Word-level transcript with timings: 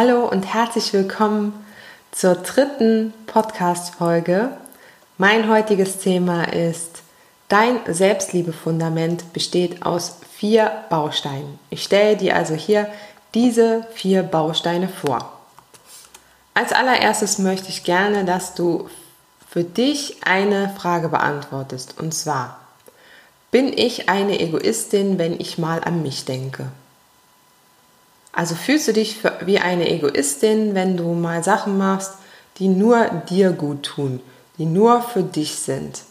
Hallo 0.00 0.28
und 0.28 0.54
herzlich 0.54 0.92
willkommen 0.92 1.52
zur 2.12 2.36
dritten 2.36 3.12
Podcast-Folge. 3.26 4.50
Mein 5.16 5.48
heutiges 5.48 5.98
Thema 5.98 6.44
ist, 6.44 7.02
dein 7.48 7.80
Selbstliebefundament 7.84 9.32
besteht 9.32 9.84
aus 9.84 10.18
vier 10.36 10.70
Bausteinen. 10.88 11.58
Ich 11.68 11.82
stelle 11.82 12.16
dir 12.16 12.36
also 12.36 12.54
hier 12.54 12.86
diese 13.34 13.88
vier 13.92 14.22
Bausteine 14.22 14.86
vor. 14.86 15.32
Als 16.54 16.72
allererstes 16.72 17.38
möchte 17.38 17.68
ich 17.68 17.82
gerne, 17.82 18.24
dass 18.24 18.54
du 18.54 18.88
für 19.50 19.64
dich 19.64 20.18
eine 20.24 20.72
Frage 20.78 21.08
beantwortest. 21.08 21.98
Und 21.98 22.14
zwar, 22.14 22.60
bin 23.50 23.76
ich 23.76 24.08
eine 24.08 24.38
Egoistin, 24.38 25.18
wenn 25.18 25.40
ich 25.40 25.58
mal 25.58 25.82
an 25.82 26.04
mich 26.04 26.24
denke? 26.24 26.68
Also 28.32 28.54
fühlst 28.54 28.88
du 28.88 28.92
dich 28.92 29.18
wie 29.44 29.58
eine 29.58 29.88
Egoistin, 29.88 30.74
wenn 30.74 30.96
du 30.96 31.14
mal 31.14 31.42
Sachen 31.42 31.78
machst, 31.78 32.12
die 32.58 32.68
nur 32.68 33.04
dir 33.28 33.52
gut 33.52 33.84
tun, 33.84 34.20
die 34.58 34.66
nur 34.66 35.02
für 35.02 35.22
dich 35.22 35.56
sind. 35.56 36.02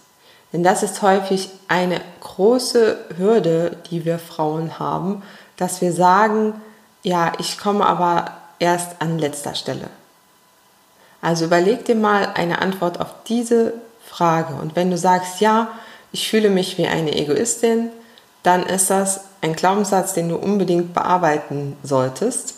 Denn 0.54 0.64
das 0.64 0.84
ist 0.84 1.02
häufig 1.02 1.50
eine 1.68 2.02
große 2.22 2.98
Hürde, 3.18 3.78
die 3.90 4.06
wir 4.06 4.20
Frauen 4.20 4.80
haben, 4.80 5.24
dass 5.58 5.82
wir 5.82 5.92
sagen, 5.92 6.54
ja, 7.04 7.34
ich 7.40 7.58
komme 7.58 7.86
aber 7.86 8.32
erst 8.60 9.02
an 9.02 9.20
letzter 9.20 9.56
Stelle. 9.56 9.90
Also 11.22 11.46
überleg 11.46 11.86
dir 11.86 11.96
mal 11.96 12.32
eine 12.36 12.62
Antwort 12.62 13.00
auf 13.02 13.14
diese 13.28 13.74
Frage. 14.06 14.54
Und 14.56 14.76
wenn 14.76 14.92
du 14.92 14.98
sagst, 14.98 15.42
ja, 15.42 15.70
ich 16.12 16.30
fühle 16.30 16.50
mich 16.50 16.78
wie 16.78 16.88
eine 16.88 17.16
Egoistin, 17.16 17.90
dann 18.44 18.64
ist 18.64 18.90
das 18.90 19.22
ein 19.42 19.56
Glaubenssatz, 19.56 20.14
den 20.14 20.30
du 20.30 20.38
unbedingt 20.38 20.94
bearbeiten 20.94 21.78
solltest. 21.84 22.56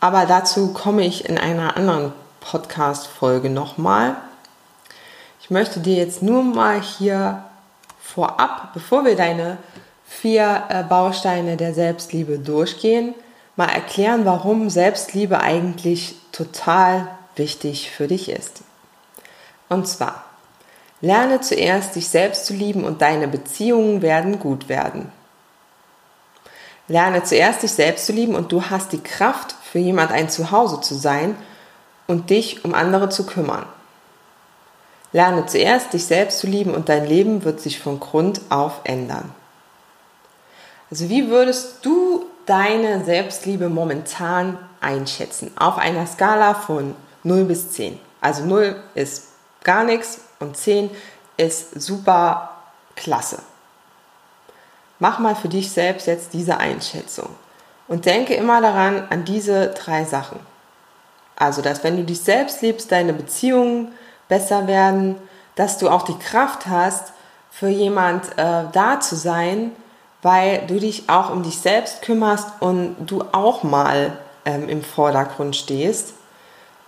Aber 0.00 0.26
dazu 0.26 0.72
komme 0.72 1.04
ich 1.04 1.28
in 1.28 1.38
einer 1.38 1.76
anderen 1.76 2.12
Podcast-Folge 2.40 3.48
nochmal. 3.50 4.16
Ich 5.40 5.50
möchte 5.50 5.80
dir 5.80 5.96
jetzt 5.96 6.22
nur 6.22 6.42
mal 6.42 6.80
hier 6.80 7.44
vorab, 8.02 8.72
bevor 8.74 9.04
wir 9.04 9.16
deine 9.16 9.58
vier 10.06 10.64
äh, 10.68 10.82
Bausteine 10.82 11.56
der 11.56 11.74
Selbstliebe 11.74 12.38
durchgehen, 12.38 13.14
mal 13.56 13.68
erklären, 13.68 14.24
warum 14.24 14.70
Selbstliebe 14.70 15.40
eigentlich 15.40 16.16
total 16.32 17.08
wichtig 17.36 17.90
für 17.90 18.08
dich 18.08 18.28
ist. 18.28 18.62
Und 19.68 19.88
zwar, 19.88 20.24
Lerne 21.04 21.42
zuerst, 21.42 21.96
dich 21.96 22.08
selbst 22.08 22.46
zu 22.46 22.54
lieben 22.54 22.82
und 22.82 23.02
deine 23.02 23.28
Beziehungen 23.28 24.00
werden 24.00 24.38
gut 24.38 24.70
werden. 24.70 25.12
Lerne 26.88 27.22
zuerst, 27.24 27.62
dich 27.62 27.72
selbst 27.72 28.06
zu 28.06 28.12
lieben 28.12 28.34
und 28.34 28.50
du 28.50 28.70
hast 28.70 28.92
die 28.92 29.02
Kraft, 29.02 29.54
für 29.70 29.78
jemand 29.80 30.12
ein 30.12 30.30
Zuhause 30.30 30.80
zu 30.80 30.94
sein 30.94 31.36
und 32.06 32.30
dich 32.30 32.64
um 32.64 32.72
andere 32.72 33.10
zu 33.10 33.26
kümmern. 33.26 33.66
Lerne 35.12 35.44
zuerst, 35.44 35.92
dich 35.92 36.06
selbst 36.06 36.38
zu 36.38 36.46
lieben 36.46 36.74
und 36.74 36.88
dein 36.88 37.06
Leben 37.06 37.44
wird 37.44 37.60
sich 37.60 37.80
von 37.80 38.00
Grund 38.00 38.40
auf 38.48 38.80
ändern. 38.84 39.30
Also 40.90 41.10
wie 41.10 41.28
würdest 41.28 41.84
du 41.84 42.24
deine 42.46 43.04
Selbstliebe 43.04 43.68
momentan 43.68 44.58
einschätzen? 44.80 45.52
Auf 45.56 45.76
einer 45.76 46.06
Skala 46.06 46.54
von 46.54 46.96
0 47.24 47.44
bis 47.44 47.72
10. 47.72 48.00
Also 48.22 48.44
0 48.44 48.82
ist 48.94 49.24
gar 49.64 49.84
nichts 49.84 50.23
und 50.40 50.56
10 50.56 50.90
ist 51.36 51.80
super 51.80 52.50
klasse. 52.96 53.38
Mach 54.98 55.18
mal 55.18 55.34
für 55.34 55.48
dich 55.48 55.70
selbst 55.72 56.06
jetzt 56.06 56.32
diese 56.32 56.58
Einschätzung 56.58 57.28
und 57.88 58.06
denke 58.06 58.34
immer 58.34 58.60
daran 58.60 59.06
an 59.10 59.24
diese 59.24 59.68
drei 59.68 60.04
Sachen. 60.04 60.38
Also, 61.36 61.62
dass 61.62 61.82
wenn 61.82 61.96
du 61.96 62.04
dich 62.04 62.20
selbst 62.20 62.62
liebst, 62.62 62.92
deine 62.92 63.12
Beziehungen 63.12 63.92
besser 64.28 64.66
werden, 64.66 65.16
dass 65.56 65.78
du 65.78 65.88
auch 65.88 66.02
die 66.02 66.18
Kraft 66.18 66.66
hast, 66.66 67.12
für 67.50 67.68
jemand 67.68 68.36
äh, 68.36 68.64
da 68.72 68.98
zu 69.00 69.14
sein, 69.14 69.72
weil 70.22 70.66
du 70.66 70.80
dich 70.80 71.08
auch 71.08 71.30
um 71.30 71.42
dich 71.42 71.58
selbst 71.58 72.02
kümmerst 72.02 72.48
und 72.60 72.96
du 73.06 73.24
auch 73.32 73.62
mal 73.62 74.18
ähm, 74.44 74.68
im 74.68 74.82
Vordergrund 74.82 75.54
stehst 75.54 76.14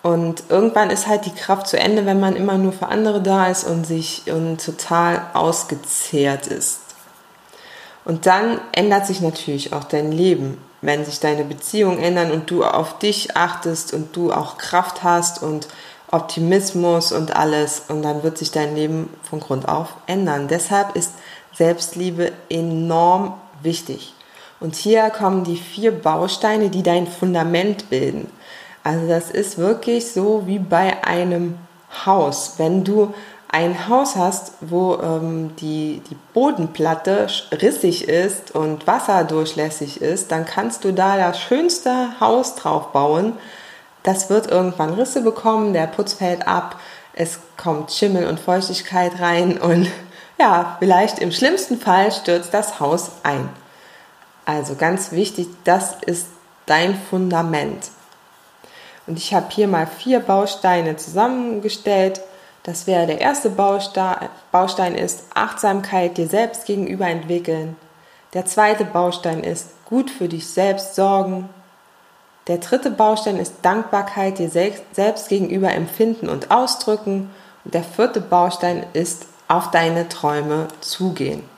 und 0.06 0.44
irgendwann 0.50 0.90
ist 0.90 1.08
halt 1.08 1.26
die 1.26 1.34
Kraft 1.34 1.66
zu 1.66 1.76
Ende, 1.76 2.06
wenn 2.06 2.20
man 2.20 2.36
immer 2.36 2.58
nur 2.58 2.72
für 2.72 2.86
andere 2.86 3.20
da 3.20 3.48
ist 3.48 3.64
und 3.64 3.84
sich 3.84 4.30
und 4.30 4.64
total 4.64 5.20
ausgezehrt 5.34 6.46
ist. 6.46 6.78
Und 8.04 8.26
dann 8.26 8.60
ändert 8.70 9.04
sich 9.04 9.20
natürlich 9.20 9.72
auch 9.72 9.82
dein 9.82 10.12
Leben, 10.12 10.58
wenn 10.80 11.04
sich 11.04 11.18
deine 11.18 11.42
Beziehungen 11.42 11.98
ändern 11.98 12.30
und 12.30 12.48
du 12.52 12.62
auf 12.62 13.00
dich 13.00 13.36
achtest 13.36 13.92
und 13.94 14.14
du 14.14 14.32
auch 14.32 14.58
Kraft 14.58 15.02
hast 15.02 15.42
und 15.42 15.66
Optimismus 16.12 17.10
und 17.10 17.34
alles 17.34 17.82
und 17.88 18.02
dann 18.02 18.22
wird 18.22 18.38
sich 18.38 18.52
dein 18.52 18.76
Leben 18.76 19.10
von 19.28 19.40
Grund 19.40 19.68
auf 19.68 19.88
ändern. 20.06 20.46
Deshalb 20.46 20.94
ist 20.94 21.14
Selbstliebe 21.52 22.30
enorm 22.48 23.34
wichtig. 23.60 24.14
Und 24.60 24.76
hier 24.76 25.10
kommen 25.10 25.42
die 25.42 25.56
vier 25.56 25.90
Bausteine, 25.90 26.70
die 26.70 26.84
dein 26.84 27.08
Fundament 27.08 27.90
bilden. 27.90 28.30
Also 28.86 29.08
das 29.08 29.32
ist 29.32 29.58
wirklich 29.58 30.12
so 30.12 30.46
wie 30.46 30.60
bei 30.60 31.02
einem 31.02 31.58
Haus. 32.06 32.54
Wenn 32.58 32.84
du 32.84 33.12
ein 33.48 33.88
Haus 33.88 34.14
hast, 34.14 34.52
wo 34.60 34.94
ähm, 35.02 35.56
die, 35.56 36.04
die 36.08 36.16
Bodenplatte 36.32 37.26
rissig 37.50 38.08
ist 38.08 38.54
und 38.54 38.86
wasserdurchlässig 38.86 40.00
ist, 40.00 40.30
dann 40.30 40.46
kannst 40.46 40.84
du 40.84 40.92
da 40.92 41.16
das 41.16 41.40
schönste 41.40 42.20
Haus 42.20 42.54
drauf 42.54 42.92
bauen. 42.92 43.32
Das 44.04 44.30
wird 44.30 44.52
irgendwann 44.52 44.94
Risse 44.94 45.22
bekommen, 45.22 45.72
der 45.72 45.88
Putz 45.88 46.12
fällt 46.12 46.46
ab, 46.46 46.78
es 47.12 47.40
kommt 47.56 47.90
Schimmel 47.90 48.28
und 48.28 48.38
Feuchtigkeit 48.38 49.18
rein 49.18 49.58
und 49.58 49.90
ja, 50.38 50.76
vielleicht 50.78 51.18
im 51.18 51.32
schlimmsten 51.32 51.80
Fall 51.80 52.12
stürzt 52.12 52.54
das 52.54 52.78
Haus 52.78 53.10
ein. 53.24 53.48
Also 54.44 54.76
ganz 54.76 55.10
wichtig, 55.10 55.48
das 55.64 55.96
ist 56.06 56.28
dein 56.66 56.94
Fundament. 56.94 57.90
Und 59.06 59.18
ich 59.18 59.34
habe 59.34 59.46
hier 59.50 59.68
mal 59.68 59.86
vier 59.86 60.20
Bausteine 60.20 60.96
zusammengestellt. 60.96 62.20
Das 62.62 62.86
wäre 62.86 63.06
der 63.06 63.20
erste 63.20 63.50
Baustein 63.50 64.94
ist 64.96 65.24
Achtsamkeit 65.34 66.18
dir 66.18 66.26
selbst 66.26 66.66
gegenüber 66.66 67.06
entwickeln. 67.06 67.76
Der 68.34 68.44
zweite 68.44 68.84
Baustein 68.84 69.44
ist 69.44 69.68
gut 69.84 70.10
für 70.10 70.28
dich 70.28 70.48
selbst 70.48 70.96
sorgen. 70.96 71.48
Der 72.48 72.58
dritte 72.58 72.90
Baustein 72.90 73.38
ist 73.38 73.54
Dankbarkeit 73.62 74.38
dir 74.38 74.50
selbst 74.50 75.28
gegenüber 75.28 75.72
empfinden 75.72 76.28
und 76.28 76.50
ausdrücken. 76.50 77.30
Und 77.64 77.74
der 77.74 77.84
vierte 77.84 78.20
Baustein 78.20 78.84
ist 78.92 79.26
auf 79.48 79.70
deine 79.70 80.08
Träume 80.08 80.68
zugehen. 80.80 81.48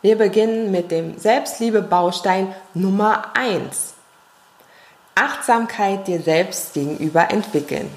Wir 0.00 0.16
beginnen 0.16 0.70
mit 0.70 0.92
dem 0.92 1.18
Selbstliebe-Baustein 1.18 2.54
Nummer 2.74 3.24
1. 3.34 3.94
Achtsamkeit 5.18 6.06
dir 6.06 6.22
selbst 6.22 6.74
gegenüber 6.74 7.30
entwickeln. 7.30 7.90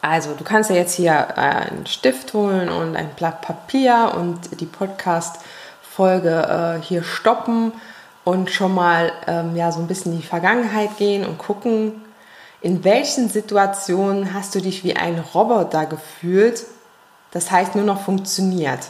Also 0.00 0.34
du 0.34 0.44
kannst 0.44 0.70
ja 0.70 0.76
jetzt 0.76 0.94
hier 0.94 1.38
einen 1.38 1.86
Stift 1.86 2.34
holen 2.34 2.68
und 2.68 2.96
ein 2.96 3.10
Blatt 3.16 3.40
Papier 3.40 4.12
und 4.16 4.60
die 4.60 4.66
Podcast-Folge 4.66 6.78
äh, 6.78 6.82
hier 6.82 7.02
stoppen 7.02 7.72
und 8.24 8.50
schon 8.50 8.74
mal 8.74 9.12
ähm, 9.26 9.56
ja, 9.56 9.72
so 9.72 9.80
ein 9.80 9.86
bisschen 9.86 10.12
in 10.12 10.20
die 10.20 10.26
Vergangenheit 10.26 10.96
gehen 10.98 11.24
und 11.24 11.38
gucken, 11.38 12.02
in 12.60 12.84
welchen 12.84 13.28
Situationen 13.28 14.32
hast 14.32 14.54
du 14.54 14.60
dich 14.60 14.84
wie 14.84 14.96
ein 14.96 15.18
Roboter 15.18 15.86
gefühlt, 15.86 16.64
das 17.30 17.50
heißt 17.50 17.74
nur 17.74 17.84
noch 17.84 18.02
funktioniert. 18.02 18.80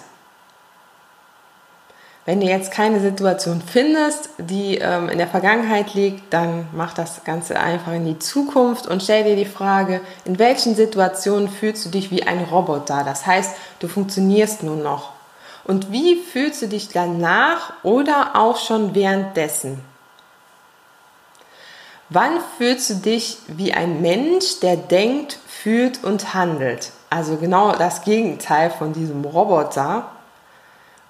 Wenn 2.26 2.40
du 2.40 2.46
jetzt 2.46 2.70
keine 2.70 3.00
Situation 3.00 3.60
findest, 3.60 4.30
die 4.38 4.78
ähm, 4.78 5.10
in 5.10 5.18
der 5.18 5.26
Vergangenheit 5.26 5.92
liegt, 5.92 6.32
dann 6.32 6.68
mach 6.72 6.94
das 6.94 7.22
Ganze 7.24 7.60
einfach 7.60 7.92
in 7.92 8.06
die 8.06 8.18
Zukunft 8.18 8.86
und 8.86 9.02
stell 9.02 9.24
dir 9.24 9.36
die 9.36 9.44
Frage, 9.44 10.00
in 10.24 10.38
welchen 10.38 10.74
Situationen 10.74 11.48
fühlst 11.48 11.84
du 11.84 11.90
dich 11.90 12.10
wie 12.10 12.22
ein 12.22 12.40
Roboter? 12.40 13.02
Das 13.04 13.26
heißt, 13.26 13.54
du 13.80 13.88
funktionierst 13.88 14.62
nur 14.62 14.76
noch. 14.76 15.12
Und 15.64 15.92
wie 15.92 16.16
fühlst 16.16 16.62
du 16.62 16.68
dich 16.68 16.88
danach 16.88 17.74
oder 17.82 18.36
auch 18.36 18.58
schon 18.58 18.94
währenddessen? 18.94 19.80
Wann 22.08 22.38
fühlst 22.56 22.88
du 22.90 22.94
dich 22.94 23.38
wie 23.48 23.72
ein 23.72 24.00
Mensch, 24.00 24.60
der 24.60 24.76
denkt, 24.76 25.38
fühlt 25.46 26.04
und 26.04 26.32
handelt? 26.32 26.92
Also 27.10 27.36
genau 27.36 27.72
das 27.72 28.02
Gegenteil 28.02 28.70
von 28.70 28.92
diesem 28.92 29.24
Roboter. 29.24 30.10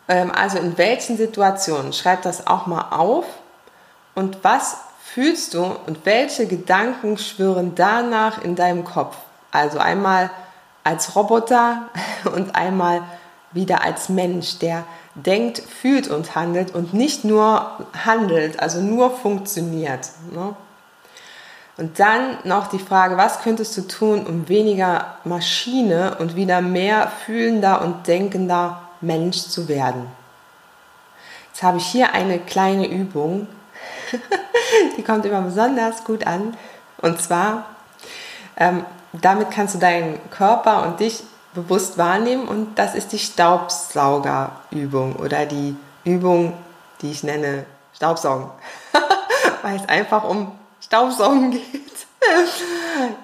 Ähm, 0.09 0.33
also 0.35 0.59
in 0.59 0.77
welchen 0.79 1.17
Situationen? 1.17 1.93
Schreib 1.93 2.23
das 2.23 2.47
auch 2.47 2.67
mal 2.67 2.89
auf. 2.91 3.25
Und 4.15 4.43
was 4.43 4.77
fühlst 5.03 5.55
du 5.55 5.65
und 5.87 6.05
welche 6.05 6.47
Gedanken 6.47 7.19
schwören 7.19 7.75
danach 7.75 8.43
in 8.43 8.57
deinem 8.57 8.85
Kopf? 8.85 9.17
Also 9.51 9.79
einmal 9.79 10.31
als 10.83 11.17
Roboter 11.17 11.89
und 12.35 12.55
einmal 12.55 13.03
wieder 13.53 13.85
als 13.85 14.09
Mensch, 14.09 14.59
der 14.59 14.85
denkt, 15.15 15.59
fühlt 15.59 16.09
und 16.09 16.35
handelt 16.35 16.75
und 16.75 16.93
nicht 16.93 17.25
nur 17.25 17.87
handelt, 18.05 18.59
also 18.61 18.81
nur 18.81 19.11
funktioniert. 19.17 20.11
Ne? 20.33 20.57
Und 21.77 21.99
dann 21.99 22.39
noch 22.45 22.69
die 22.69 22.79
Frage, 22.79 23.17
was 23.17 23.41
könntest 23.41 23.77
du 23.77 23.83
tun, 23.83 24.27
um 24.27 24.49
weniger 24.49 25.17
Maschine 25.25 26.17
und 26.19 26.37
wieder 26.37 26.61
mehr 26.61 27.11
fühlender 27.25 27.83
und 27.83 28.07
denkender 28.07 28.84
Mensch 29.05 29.39
zu 29.39 29.69
werden? 29.69 30.07
Jetzt 31.53 31.63
habe 31.63 31.79
ich 31.79 31.87
hier 31.87 32.13
eine 32.13 32.39
kleine 32.39 32.89
Übung, 32.89 33.47
die 34.97 35.03
kommt 35.03 35.25
immer 35.25 35.43
besonders 35.43 36.05
gut 36.05 36.27
an. 36.27 36.57
Und 36.99 37.21
zwar, 37.21 37.67
ähm, 38.57 38.85
damit 39.13 39.51
kannst 39.51 39.75
du 39.77 39.79
deinen 39.79 40.19
Körper 40.31 40.85
und 40.85 41.01
dich 41.01 41.23
bewusst 41.55 41.97
wahrnehmen 41.97 42.49
und 42.49 42.79
das 42.79 42.95
ist 42.95 43.13
die 43.13 43.19
Staubsaugerübung 43.19 45.17
oder 45.17 45.47
die 45.47 45.77
Übung, 46.03 46.55
die 47.01 47.13
ich 47.13 47.23
nenne 47.23 47.65
Staubsaugen, 47.95 48.51
weil 49.63 49.77
es 49.77 49.89
einfach 49.89 50.25
um 50.25 50.53
Staubsaugen 50.81 51.51
geht. 51.53 51.93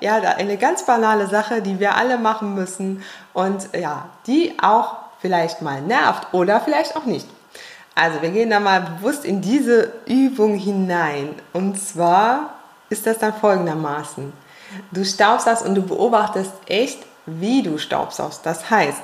ja, 0.00 0.16
eine 0.16 0.56
ganz 0.56 0.86
banale 0.86 1.26
Sache, 1.26 1.62
die 1.62 1.80
wir 1.80 1.96
alle 1.96 2.18
machen 2.18 2.54
müssen 2.54 3.02
und 3.32 3.68
ja, 3.74 4.08
die 4.26 4.54
auch 4.62 4.96
vielleicht 5.20 5.62
mal 5.62 5.80
nervt 5.80 6.32
oder 6.32 6.60
vielleicht 6.60 6.96
auch 6.96 7.04
nicht. 7.04 7.26
Also 7.94 8.22
wir 8.22 8.30
gehen 8.30 8.50
da 8.50 8.60
mal 8.60 8.80
bewusst 8.80 9.24
in 9.24 9.40
diese 9.40 9.92
Übung 10.06 10.54
hinein. 10.54 11.34
Und 11.52 11.80
zwar 11.80 12.54
ist 12.88 13.06
das 13.06 13.18
dann 13.18 13.34
folgendermaßen. 13.34 14.32
Du 14.92 15.04
staubsaugst 15.04 15.64
und 15.64 15.74
du 15.74 15.82
beobachtest 15.82 16.52
echt, 16.66 17.00
wie 17.26 17.62
du 17.62 17.78
staubsaugst. 17.78 18.44
Das 18.44 18.70
heißt, 18.70 19.02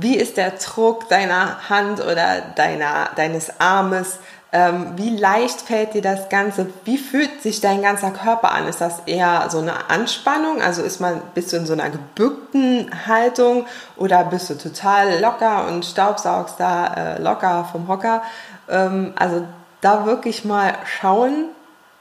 wie 0.00 0.16
ist 0.16 0.36
der 0.36 0.52
Druck 0.52 1.08
deiner 1.08 1.68
Hand 1.68 2.00
oder 2.00 2.40
deiner, 2.54 3.10
deines 3.16 3.60
Armes? 3.60 4.18
Ähm, 4.50 4.92
wie 4.96 5.14
leicht 5.14 5.60
fällt 5.60 5.92
dir 5.92 6.00
das 6.00 6.28
Ganze? 6.30 6.68
Wie 6.84 6.96
fühlt 6.96 7.42
sich 7.42 7.60
dein 7.60 7.82
ganzer 7.82 8.12
Körper 8.12 8.52
an? 8.52 8.66
Ist 8.66 8.80
das 8.80 9.00
eher 9.04 9.46
so 9.50 9.58
eine 9.58 9.90
Anspannung? 9.90 10.62
Also 10.62 10.82
ist 10.82 11.00
man, 11.00 11.20
bist 11.34 11.52
du 11.52 11.58
in 11.58 11.66
so 11.66 11.74
einer 11.74 11.90
gebückten 11.90 12.90
Haltung 13.06 13.66
oder 13.96 14.24
bist 14.24 14.48
du 14.48 14.56
total 14.56 15.20
locker 15.20 15.66
und 15.68 15.84
staubsaugst 15.84 16.54
da 16.58 16.86
äh, 16.86 17.22
locker 17.22 17.68
vom 17.70 17.88
Hocker? 17.88 18.22
Ähm, 18.70 19.12
also 19.16 19.44
da 19.80 20.06
wirklich 20.06 20.44
mal 20.44 20.74
schauen, 20.86 21.50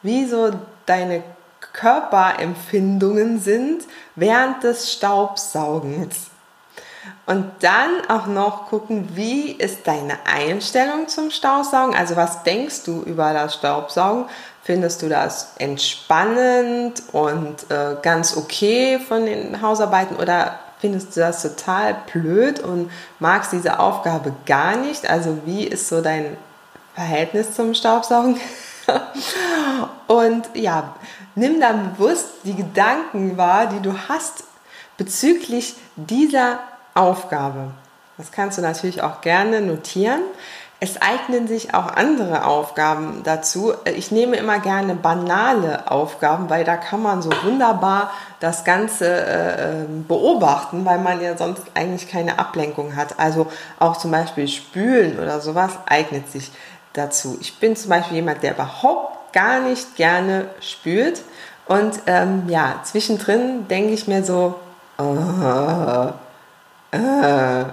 wie 0.01 0.25
so 0.25 0.51
deine 0.85 1.23
Körperempfindungen 1.73 3.41
sind 3.41 3.83
während 4.15 4.63
des 4.63 4.93
Staubsaugens. 4.93 6.31
Und 7.27 7.51
dann 7.59 7.89
auch 8.07 8.25
noch 8.25 8.67
gucken, 8.67 9.09
wie 9.13 9.51
ist 9.51 9.85
deine 9.85 10.17
Einstellung 10.25 11.09
zum 11.09 11.29
Staubsaugen? 11.29 11.93
Also 11.93 12.15
was 12.15 12.43
denkst 12.43 12.83
du 12.85 13.01
über 13.01 13.33
das 13.33 13.55
Staubsaugen? 13.55 14.25
Findest 14.63 15.01
du 15.01 15.09
das 15.09 15.51
entspannend 15.57 17.03
und 17.11 17.69
äh, 17.69 17.97
ganz 18.01 18.37
okay 18.37 18.99
von 19.05 19.25
den 19.25 19.61
Hausarbeiten 19.61 20.15
oder 20.15 20.57
findest 20.79 21.17
du 21.17 21.19
das 21.19 21.41
total 21.41 21.97
blöd 22.13 22.61
und 22.61 22.89
magst 23.19 23.51
diese 23.51 23.77
Aufgabe 23.77 24.31
gar 24.45 24.77
nicht? 24.77 25.09
Also 25.09 25.39
wie 25.43 25.65
ist 25.65 25.89
so 25.89 25.99
dein 25.99 26.37
Verhältnis 26.95 27.53
zum 27.53 27.73
Staubsaugen? 27.73 28.39
und 30.07 30.49
ja, 30.53 30.95
nimm 31.35 31.59
dann 31.59 31.93
bewusst 31.97 32.27
die 32.45 32.55
Gedanken 32.55 33.35
wahr, 33.35 33.65
die 33.65 33.81
du 33.81 33.93
hast 34.07 34.45
bezüglich 34.97 35.75
dieser 35.97 36.59
Aufgabe. 36.97 37.71
Das 38.17 38.31
kannst 38.31 38.57
du 38.57 38.61
natürlich 38.61 39.03
auch 39.03 39.21
gerne 39.21 39.61
notieren. 39.61 40.21
Es 40.79 41.01
eignen 41.01 41.47
sich 41.47 41.73
auch 41.73 41.87
andere 41.87 42.45
Aufgaben 42.45 43.21
dazu. 43.23 43.73
Ich 43.95 44.11
nehme 44.11 44.35
immer 44.35 44.59
gerne 44.59 44.93
banale 44.93 45.89
Aufgaben, 45.89 46.51
weil 46.51 46.63
da 46.63 46.77
kann 46.77 47.01
man 47.01 47.23
so 47.23 47.31
wunderbar 47.43 48.11
das 48.39 48.63
Ganze 48.63 49.25
äh, 49.25 49.85
beobachten, 50.07 50.85
weil 50.85 50.99
man 50.99 51.19
ja 51.19 51.35
sonst 51.35 51.63
eigentlich 51.73 52.07
keine 52.07 52.37
Ablenkung 52.37 52.95
hat. 52.95 53.19
Also 53.19 53.47
auch 53.79 53.97
zum 53.97 54.11
Beispiel 54.11 54.47
Spülen 54.47 55.17
oder 55.17 55.41
sowas 55.41 55.71
eignet 55.87 56.31
sich 56.31 56.51
dazu. 56.93 57.37
Ich 57.41 57.59
bin 57.59 57.75
zum 57.75 57.89
Beispiel 57.89 58.17
jemand, 58.17 58.43
der 58.43 58.53
überhaupt 58.53 59.33
gar 59.33 59.59
nicht 59.59 59.95
gerne 59.95 60.45
spült. 60.59 61.23
Und 61.67 61.99
ähm, 62.05 62.43
ja, 62.49 62.81
zwischendrin 62.83 63.67
denke 63.67 63.93
ich 63.93 64.07
mir 64.07 64.23
so, 64.23 64.55
oh, 64.99 66.13
äh, 66.97 67.65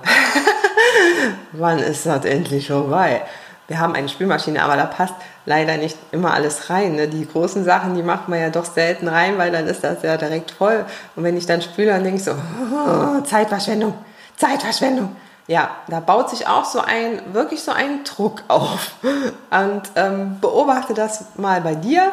wann 1.52 1.78
ist 1.78 2.06
das 2.06 2.24
endlich 2.24 2.68
vorbei? 2.68 3.22
Wir 3.66 3.78
haben 3.78 3.94
eine 3.94 4.08
Spülmaschine, 4.08 4.62
aber 4.62 4.76
da 4.76 4.84
passt 4.84 5.14
leider 5.46 5.76
nicht 5.76 5.96
immer 6.12 6.34
alles 6.34 6.68
rein. 6.68 6.96
Ne? 6.96 7.08
Die 7.08 7.26
großen 7.26 7.64
Sachen, 7.64 7.94
die 7.94 8.02
macht 8.02 8.28
man 8.28 8.38
ja 8.38 8.50
doch 8.50 8.66
selten 8.66 9.08
rein, 9.08 9.38
weil 9.38 9.50
dann 9.50 9.66
ist 9.66 9.82
das 9.82 10.02
ja 10.02 10.16
direkt 10.16 10.50
voll. 10.50 10.84
Und 11.16 11.24
wenn 11.24 11.36
ich 11.36 11.46
dann 11.46 11.62
spüle, 11.62 11.92
dann 11.92 12.04
denke 12.04 12.18
ich 12.18 12.24
so, 12.24 12.32
oh, 12.32 13.20
Zeitverschwendung, 13.22 13.94
Zeitverschwendung. 14.36 15.16
Ja, 15.46 15.70
da 15.88 16.00
baut 16.00 16.30
sich 16.30 16.46
auch 16.46 16.64
so 16.64 16.80
ein, 16.80 17.34
wirklich 17.34 17.62
so 17.62 17.72
ein 17.72 18.04
Druck 18.04 18.42
auf. 18.48 18.92
Und 19.02 19.82
ähm, 19.96 20.38
beobachte 20.40 20.94
das 20.94 21.24
mal 21.36 21.60
bei 21.60 21.74
dir. 21.74 22.12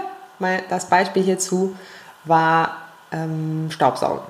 Das 0.69 0.85
Beispiel 0.85 1.23
hierzu 1.23 1.75
war 2.25 2.77
ähm, 3.11 3.69
Staubsaugen. 3.71 4.21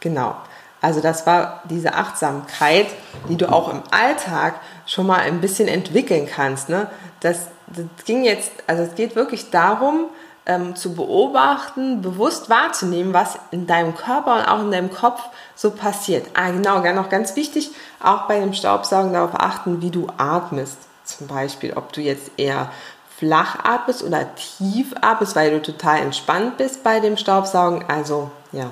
Genau. 0.00 0.36
Also 0.80 1.00
das 1.00 1.26
war 1.26 1.62
diese 1.64 1.94
Achtsamkeit, 1.94 2.86
die 3.28 3.36
du 3.36 3.50
auch 3.50 3.68
im 3.72 3.82
Alltag 3.90 4.54
schon 4.86 5.06
mal 5.06 5.20
ein 5.20 5.40
bisschen 5.40 5.68
entwickeln 5.68 6.26
kannst. 6.26 6.68
Ne? 6.68 6.86
Das, 7.20 7.48
das 7.66 8.04
ging 8.04 8.24
jetzt, 8.24 8.52
also 8.66 8.82
es 8.84 8.94
geht 8.94 9.16
wirklich 9.16 9.50
darum, 9.50 10.06
ähm, 10.46 10.74
zu 10.74 10.94
beobachten, 10.94 12.00
bewusst 12.00 12.48
wahrzunehmen, 12.48 13.12
was 13.12 13.38
in 13.50 13.66
deinem 13.66 13.94
Körper 13.94 14.36
und 14.36 14.48
auch 14.48 14.60
in 14.60 14.70
deinem 14.70 14.90
Kopf 14.90 15.20
so 15.54 15.70
passiert. 15.70 16.26
Ah, 16.34 16.50
genau, 16.50 16.80
noch 16.94 17.10
ganz 17.10 17.36
wichtig, 17.36 17.70
auch 18.02 18.22
bei 18.22 18.40
dem 18.40 18.54
Staubsaugen 18.54 19.12
darauf 19.12 19.34
achten, 19.34 19.82
wie 19.82 19.90
du 19.90 20.06
atmest. 20.16 20.78
Zum 21.04 21.26
Beispiel, 21.26 21.74
ob 21.74 21.92
du 21.92 22.00
jetzt 22.00 22.30
eher 22.38 22.70
flach 23.18 23.64
atmest 23.64 24.02
oder 24.02 24.34
tief 24.36 24.94
atmest, 25.00 25.36
weil 25.36 25.50
du 25.50 25.60
total 25.60 25.98
entspannt 25.98 26.56
bist 26.56 26.82
bei 26.82 27.00
dem 27.00 27.16
Staubsaugen. 27.16 27.84
Also 27.88 28.30
ja, 28.52 28.70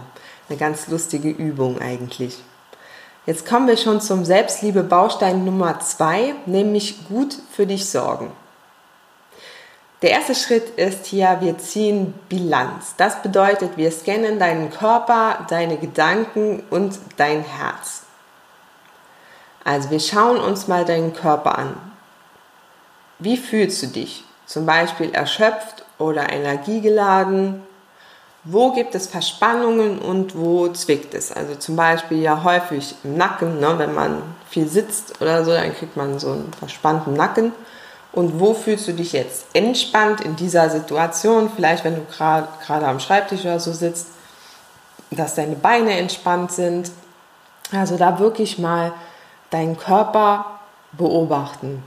eine 0.48 0.58
ganz 0.58 0.88
lustige 0.88 1.28
Übung 1.30 1.80
eigentlich. 1.80 2.38
Jetzt 3.26 3.46
kommen 3.46 3.66
wir 3.66 3.76
schon 3.76 4.00
zum 4.00 4.24
Selbstliebe-Baustein 4.24 5.44
Nummer 5.44 5.80
zwei, 5.80 6.34
nämlich 6.46 7.08
gut 7.08 7.36
für 7.50 7.66
dich 7.66 7.88
sorgen. 7.90 8.30
Der 10.02 10.10
erste 10.10 10.34
Schritt 10.34 10.78
ist 10.78 11.06
hier, 11.06 11.38
wir 11.40 11.58
ziehen 11.58 12.14
Bilanz. 12.28 12.94
Das 12.96 13.22
bedeutet, 13.22 13.76
wir 13.76 13.90
scannen 13.90 14.38
deinen 14.38 14.70
Körper, 14.70 15.46
deine 15.48 15.78
Gedanken 15.78 16.62
und 16.70 16.98
dein 17.16 17.42
Herz. 17.42 18.02
Also 19.64 19.90
wir 19.90 19.98
schauen 19.98 20.38
uns 20.38 20.68
mal 20.68 20.84
deinen 20.84 21.12
Körper 21.12 21.58
an. 21.58 21.76
Wie 23.18 23.36
fühlst 23.36 23.82
du 23.82 23.86
dich? 23.88 24.22
Zum 24.44 24.66
Beispiel 24.66 25.12
erschöpft 25.12 25.84
oder 25.98 26.30
energiegeladen, 26.30 27.65
wo 28.48 28.72
gibt 28.72 28.94
es 28.94 29.08
Verspannungen 29.08 29.98
und 29.98 30.36
wo 30.36 30.68
zwickt 30.68 31.14
es. 31.14 31.32
Also 31.32 31.56
zum 31.56 31.74
Beispiel 31.74 32.22
ja 32.22 32.44
häufig 32.44 32.94
im 33.02 33.16
Nacken, 33.16 33.58
ne, 33.58 33.74
wenn 33.76 33.92
man 33.92 34.22
viel 34.48 34.68
sitzt 34.68 35.20
oder 35.20 35.44
so, 35.44 35.50
dann 35.50 35.74
kriegt 35.74 35.96
man 35.96 36.20
so 36.20 36.30
einen 36.30 36.52
verspannten 36.56 37.14
Nacken. 37.14 37.52
Und 38.12 38.38
wo 38.38 38.54
fühlst 38.54 38.86
du 38.86 38.92
dich 38.92 39.12
jetzt 39.12 39.46
entspannt 39.52 40.20
in 40.20 40.36
dieser 40.36 40.70
Situation? 40.70 41.50
Vielleicht, 41.54 41.84
wenn 41.84 41.96
du 41.96 42.02
gerade 42.04 42.86
am 42.86 43.00
Schreibtisch 43.00 43.40
oder 43.40 43.58
so 43.58 43.72
sitzt, 43.72 44.06
dass 45.10 45.34
deine 45.34 45.56
Beine 45.56 45.98
entspannt 45.98 46.52
sind. 46.52 46.90
Also 47.72 47.96
da 47.96 48.20
wirklich 48.20 48.58
mal 48.58 48.92
deinen 49.50 49.76
Körper 49.76 50.60
beobachten. 50.92 51.82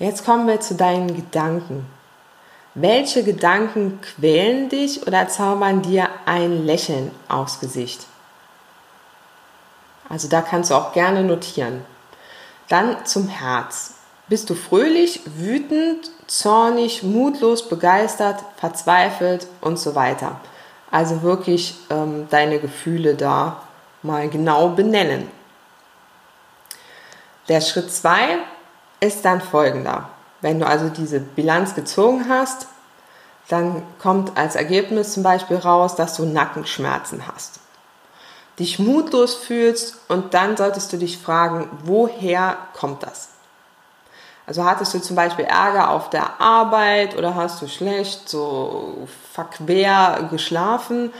Jetzt 0.00 0.24
kommen 0.24 0.48
wir 0.48 0.60
zu 0.60 0.74
deinen 0.74 1.14
Gedanken. 1.14 1.86
Welche 2.80 3.24
Gedanken 3.24 4.00
quälen 4.00 4.68
dich 4.68 5.04
oder 5.04 5.26
zaubern 5.26 5.82
dir 5.82 6.08
ein 6.26 6.64
Lächeln 6.64 7.10
aufs 7.26 7.58
Gesicht? 7.58 8.06
Also 10.08 10.28
da 10.28 10.42
kannst 10.42 10.70
du 10.70 10.76
auch 10.76 10.92
gerne 10.92 11.24
notieren. 11.24 11.84
Dann 12.68 13.04
zum 13.04 13.26
Herz. 13.26 13.94
Bist 14.28 14.48
du 14.48 14.54
fröhlich, 14.54 15.22
wütend, 15.24 16.08
zornig, 16.28 17.02
mutlos, 17.02 17.68
begeistert, 17.68 18.44
verzweifelt 18.58 19.48
und 19.60 19.80
so 19.80 19.96
weiter? 19.96 20.40
Also 20.88 21.22
wirklich 21.22 21.74
ähm, 21.90 22.28
deine 22.30 22.60
Gefühle 22.60 23.16
da 23.16 23.60
mal 24.04 24.28
genau 24.28 24.68
benennen. 24.68 25.28
Der 27.48 27.60
Schritt 27.60 27.90
2 27.90 28.38
ist 29.00 29.24
dann 29.24 29.40
folgender. 29.40 30.10
Wenn 30.40 30.60
du 30.60 30.66
also 30.66 30.88
diese 30.88 31.20
Bilanz 31.20 31.74
gezogen 31.74 32.26
hast, 32.28 32.68
dann 33.48 33.82
kommt 33.98 34.36
als 34.36 34.54
Ergebnis 34.56 35.14
zum 35.14 35.22
Beispiel 35.22 35.56
raus, 35.56 35.96
dass 35.96 36.14
du 36.16 36.26
Nackenschmerzen 36.26 37.26
hast, 37.26 37.60
dich 38.58 38.78
mutlos 38.78 39.34
fühlst 39.34 39.96
und 40.08 40.34
dann 40.34 40.56
solltest 40.56 40.92
du 40.92 40.98
dich 40.98 41.18
fragen, 41.18 41.68
woher 41.84 42.58
kommt 42.74 43.02
das? 43.02 43.30
Also 44.46 44.64
hattest 44.64 44.94
du 44.94 45.00
zum 45.00 45.14
Beispiel 45.14 45.44
Ärger 45.44 45.90
auf 45.90 46.08
der 46.08 46.40
Arbeit 46.40 47.16
oder 47.16 47.34
hast 47.34 47.60
du 47.60 47.68
schlecht 47.68 48.28
so 48.28 49.06
verquer 49.32 50.28
geschlafen, 50.30 51.12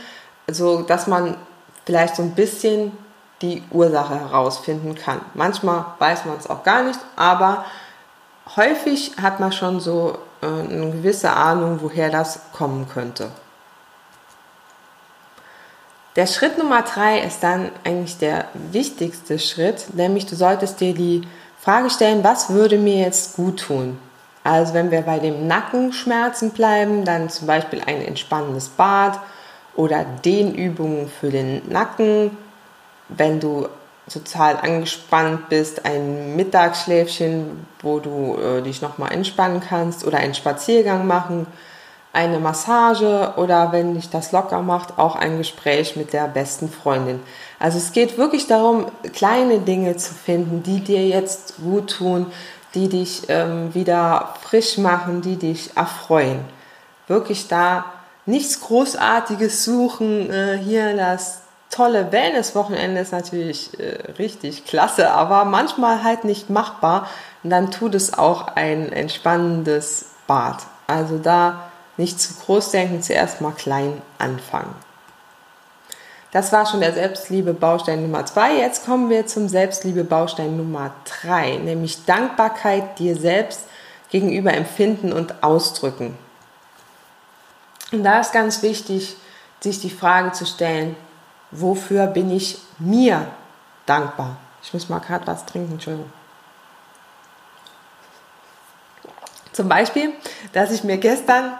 also 0.47 0.81
dass 0.81 1.05
man 1.05 1.35
vielleicht 1.85 2.15
so 2.15 2.23
ein 2.23 2.33
bisschen 2.33 2.91
die 3.41 3.63
Ursache 3.71 4.19
herausfinden 4.19 4.95
kann. 4.95 5.21
Manchmal 5.33 5.85
weiß 5.99 6.25
man 6.25 6.37
es 6.37 6.49
auch 6.49 6.63
gar 6.63 6.83
nicht, 6.83 6.99
aber 7.15 7.65
häufig 8.55 9.13
hat 9.21 9.39
man 9.39 9.51
schon 9.51 9.79
so 9.79 10.17
äh, 10.41 10.45
eine 10.45 10.91
gewisse 10.91 11.31
Ahnung, 11.31 11.79
woher 11.81 12.09
das 12.09 12.39
kommen 12.53 12.87
könnte. 12.87 13.31
Der 16.15 16.27
Schritt 16.27 16.57
Nummer 16.57 16.81
drei 16.81 17.19
ist 17.19 17.43
dann 17.43 17.71
eigentlich 17.83 18.17
der 18.17 18.45
wichtigste 18.53 19.39
Schritt, 19.39 19.93
nämlich 19.93 20.25
du 20.25 20.35
solltest 20.35 20.81
dir 20.81 20.93
die 20.93 21.21
Frage 21.59 21.89
stellen, 21.89 22.23
was 22.23 22.49
würde 22.49 22.77
mir 22.77 22.97
jetzt 22.97 23.35
gut 23.35 23.59
tun? 23.61 23.99
Also 24.43 24.73
wenn 24.73 24.91
wir 24.91 25.01
bei 25.01 25.19
dem 25.19 25.47
Nackenschmerzen 25.47 26.51
bleiben, 26.51 27.05
dann 27.05 27.29
zum 27.29 27.47
Beispiel 27.47 27.81
ein 27.85 28.01
entspannendes 28.01 28.69
Bad 28.69 29.19
oder 29.75 30.03
Dehnübungen 30.03 31.09
für 31.09 31.29
den 31.29 31.61
Nacken. 31.69 32.35
Wenn 33.09 33.39
du 33.39 33.67
total 34.09 34.57
angespannt 34.57 35.49
bist, 35.49 35.85
ein 35.85 36.35
Mittagsschläfchen, 36.35 37.65
wo 37.81 37.99
du 37.99 38.37
äh, 38.37 38.61
dich 38.61 38.81
nochmal 38.81 39.13
entspannen 39.13 39.61
kannst 39.61 40.05
oder 40.05 40.17
einen 40.17 40.33
Spaziergang 40.33 41.07
machen, 41.07 41.47
eine 42.11 42.39
Massage 42.39 43.33
oder 43.37 43.71
wenn 43.71 43.93
dich 43.93 44.09
das 44.09 44.31
locker 44.31 44.61
macht, 44.61 44.97
auch 44.97 45.15
ein 45.15 45.37
Gespräch 45.37 45.95
mit 45.95 46.11
der 46.11 46.27
besten 46.27 46.69
Freundin. 46.69 47.19
Also 47.59 47.77
es 47.77 47.91
geht 47.91 48.17
wirklich 48.17 48.47
darum, 48.47 48.87
kleine 49.13 49.59
Dinge 49.59 49.95
zu 49.97 50.13
finden, 50.13 50.63
die 50.63 50.79
dir 50.79 51.07
jetzt 51.07 51.57
gut 51.57 51.91
tun, 51.97 52.25
die 52.73 52.89
dich 52.89 53.23
ähm, 53.29 53.73
wieder 53.73 54.33
frisch 54.41 54.77
machen, 54.77 55.21
die 55.21 55.35
dich 55.35 55.75
erfreuen. 55.75 56.39
Wirklich 57.07 57.47
da 57.47 57.85
nichts 58.25 58.61
Großartiges 58.61 59.63
suchen, 59.63 60.31
äh, 60.31 60.57
hier 60.57 60.95
das 60.95 61.41
tolle 61.69 62.11
Wellness-Wochenende 62.11 63.01
ist 63.01 63.11
natürlich 63.11 63.79
äh, 63.79 64.11
richtig 64.17 64.65
klasse, 64.65 65.11
aber 65.11 65.45
manchmal 65.45 66.03
halt 66.03 66.23
nicht 66.23 66.49
machbar. 66.49 67.07
Und 67.43 67.51
dann 67.51 67.71
tut 67.71 67.95
es 67.95 68.17
auch 68.17 68.47
ein 68.55 68.91
entspannendes 68.91 70.07
Bad. 70.27 70.57
Also 70.87 71.17
da 71.17 71.69
nicht 71.97 72.19
zu 72.19 72.33
groß 72.33 72.71
denken, 72.71 73.01
zuerst 73.01 73.41
mal 73.41 73.51
klein 73.51 74.01
anfangen. 74.17 74.73
Das 76.31 76.51
war 76.51 76.65
schon 76.67 76.79
der 76.79 76.93
Selbstliebe-Baustein 76.93 78.03
Nummer 78.03 78.25
zwei. 78.25 78.55
Jetzt 78.57 78.85
kommen 78.85 79.09
wir 79.09 79.25
zum 79.25 79.49
Selbstliebe-Baustein 79.49 80.57
Nummer 80.57 80.91
drei, 81.03 81.57
nämlich 81.57 82.05
Dankbarkeit 82.05 82.99
dir 82.99 83.15
selbst 83.15 83.61
gegenüber 84.11 84.53
empfinden 84.53 85.11
und 85.11 85.43
ausdrücken. 85.43 86.17
Und 87.91 88.03
da 88.03 88.19
ist 88.19 88.31
ganz 88.31 88.61
wichtig, 88.61 89.15
sich 89.59 89.79
die 89.79 89.89
Frage 89.89 90.31
zu 90.31 90.45
stellen, 90.45 90.95
wofür 91.51 92.07
bin 92.07 92.31
ich 92.31 92.59
mir 92.77 93.27
dankbar? 93.85 94.37
Ich 94.61 94.73
muss 94.73 94.89
mal 94.89 94.99
gerade 94.99 95.25
was 95.27 95.45
trinken, 95.45 95.73
Entschuldigung. 95.73 96.11
Zum 99.51 99.67
Beispiel, 99.67 100.13
dass 100.53 100.71
ich 100.71 100.83
mir 100.83 100.97
gestern 100.97 101.53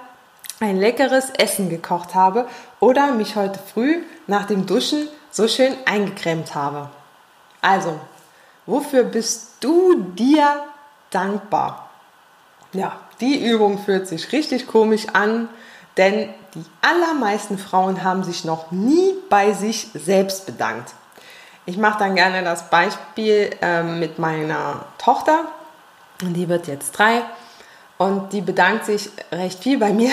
ein 0.60 0.78
leckeres 0.78 1.30
Essen 1.32 1.70
gekocht 1.70 2.16
habe 2.16 2.48
oder 2.80 3.14
mich 3.14 3.36
heute 3.36 3.60
früh 3.60 4.04
nach 4.28 4.46
dem 4.46 4.66
Duschen 4.66 5.08
so 5.32 5.48
schön 5.48 5.76
eingecremt 5.86 6.56
habe. 6.56 6.90
Also, 7.62 8.00
wofür 8.66 9.04
bist 9.04 9.56
du 9.60 10.02
dir 10.16 10.64
dankbar? 11.10 11.90
Ja, 12.74 13.00
die 13.20 13.44
Übung 13.46 13.80
fühlt 13.80 14.08
sich 14.08 14.32
richtig 14.32 14.68
komisch 14.68 15.08
an, 15.14 15.50
denn 15.98 16.30
die 16.56 16.66
allermeisten 16.82 17.58
Frauen 17.58 18.04
haben 18.04 18.24
sich 18.24 18.46
noch 18.46 18.72
nie 18.72 19.14
bei 19.30 19.54
sich 19.54 19.90
selbst 19.94 20.46
bedankt. 20.46 20.94
Ich 21.66 21.78
mache 21.78 22.00
dann 22.00 22.16
gerne 22.16 22.44
das 22.44 22.70
Beispiel 22.70 23.52
äh, 23.62 23.84
mit 23.84 24.18
meiner 24.18 24.86
Tochter. 24.98 25.46
Die 26.22 26.50
wird 26.50 26.68
jetzt 26.68 26.92
drei 26.94 27.22
und 28.00 28.32
die 28.34 28.42
bedankt 28.42 28.86
sich 28.86 29.10
recht 29.32 29.62
viel 29.62 29.78
bei 29.78 29.92
mir, 29.92 30.12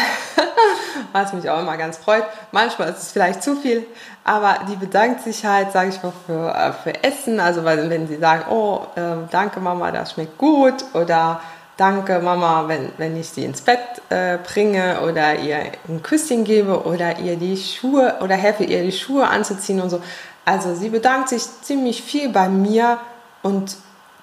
was 1.12 1.32
mich 1.32 1.48
auch 1.48 1.60
immer 1.60 1.76
ganz 1.76 1.96
freut. 1.96 2.24
Manchmal 2.52 2.90
ist 2.90 2.98
es 2.98 3.12
vielleicht 3.12 3.42
zu 3.42 3.56
viel, 3.56 3.86
aber 4.24 4.58
die 4.68 4.76
bedankt 4.76 5.22
sich 5.22 5.46
halt, 5.46 5.72
sage 5.72 5.90
ich 5.90 6.02
mal, 6.02 6.12
für, 6.26 6.52
äh, 6.52 6.72
für 6.72 7.04
Essen. 7.04 7.40
Also 7.40 7.64
wenn 7.64 8.08
sie 8.08 8.18
sagen, 8.18 8.44
oh, 8.50 8.86
äh, 8.96 9.28
danke 9.30 9.60
Mama, 9.60 9.92
das 9.92 10.12
schmeckt 10.12 10.36
gut 10.36 10.84
oder 10.94 11.40
danke 11.76 12.20
Mama, 12.20 12.68
wenn, 12.68 12.92
wenn 12.96 13.16
ich 13.16 13.28
sie 13.28 13.44
ins 13.44 13.60
Bett 13.60 13.80
äh, 14.08 14.38
bringe 14.38 15.00
oder 15.02 15.38
ihr 15.38 15.72
ein 15.88 16.02
Küsschen 16.02 16.44
gebe 16.44 16.84
oder 16.84 17.18
ihr 17.18 17.36
die 17.36 17.56
Schuhe 17.56 18.16
oder 18.20 18.34
helfe 18.34 18.64
ihr 18.64 18.82
die 18.82 18.92
Schuhe 18.92 19.26
anzuziehen 19.28 19.80
und 19.80 19.90
so. 19.90 20.02
Also 20.44 20.74
sie 20.74 20.90
bedankt 20.90 21.28
sich 21.28 21.42
ziemlich 21.62 22.02
viel 22.02 22.28
bei 22.28 22.48
mir 22.48 22.98
und 23.42 23.76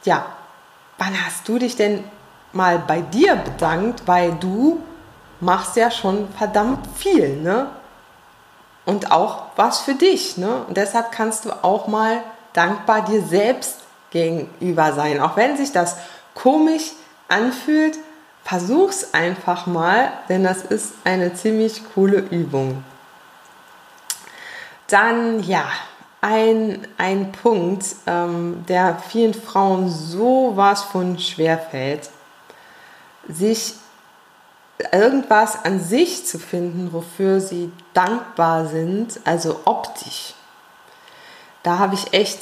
ja, 0.04 0.26
wann 0.98 1.14
hast 1.26 1.48
du 1.48 1.60
dich 1.60 1.76
denn 1.76 2.04
mal 2.54 2.80
bei 2.80 3.02
dir 3.02 3.36
bedankt, 3.36 4.04
weil 4.06 4.34
du 4.40 4.82
machst 5.40 5.76
ja 5.76 5.92
schon 5.92 6.28
verdammt 6.38 6.88
viel, 6.96 7.38
ne? 7.42 7.68
Und 8.86 9.12
auch 9.12 9.46
was 9.56 9.80
für 9.80 9.96
dich, 9.96 10.38
ne? 10.38 10.64
Und 10.68 10.78
deshalb 10.78 11.12
kannst 11.12 11.46
du 11.46 11.52
auch 11.64 11.88
mal 11.88 12.24
dankbar 12.54 13.04
dir 13.04 13.22
selbst 13.22 13.80
gegenüber 14.12 14.94
sein, 14.94 15.20
auch 15.20 15.36
wenn 15.36 15.58
sich 15.58 15.72
das 15.72 15.98
komisch 16.36 16.92
anfühlt. 17.34 17.98
Versuch's 18.44 19.14
einfach 19.14 19.68
mal, 19.68 20.12
denn 20.30 20.44
das 20.44 20.64
ist 20.64 20.94
eine 21.06 21.34
ziemlich 21.34 21.82
coole 21.94 22.18
Übung. 22.18 22.84
Dann 24.88 25.42
ja, 25.44 25.66
ein, 26.22 26.88
ein 26.98 27.32
Punkt, 27.32 27.86
ähm, 28.06 28.66
der 28.68 28.98
vielen 29.00 29.34
Frauen 29.34 29.90
so 29.90 30.54
was 30.56 30.84
von 30.84 31.20
schwer 31.20 31.58
fällt, 31.58 32.10
sich 33.28 33.76
irgendwas 34.92 35.64
an 35.64 35.80
sich 35.80 36.26
zu 36.26 36.40
finden, 36.40 36.92
wofür 36.92 37.40
sie 37.40 37.72
dankbar 37.94 38.68
sind, 38.68 39.20
also 39.24 39.62
optisch. 39.66 40.34
Da 41.64 41.80
habe 41.80 41.96
ich 41.96 42.14
echt 42.14 42.40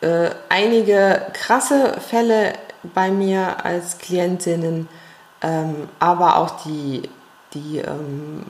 äh, 0.00 0.30
einige 0.48 1.26
krasse 1.32 2.00
Fälle 2.00 2.54
bei 2.82 3.10
mir 3.10 3.64
als 3.64 3.98
Klientinnen, 3.98 4.88
ähm, 5.42 5.88
aber 5.98 6.36
auch 6.36 6.62
die, 6.64 7.08
die 7.54 7.78
ähm, 7.78 8.42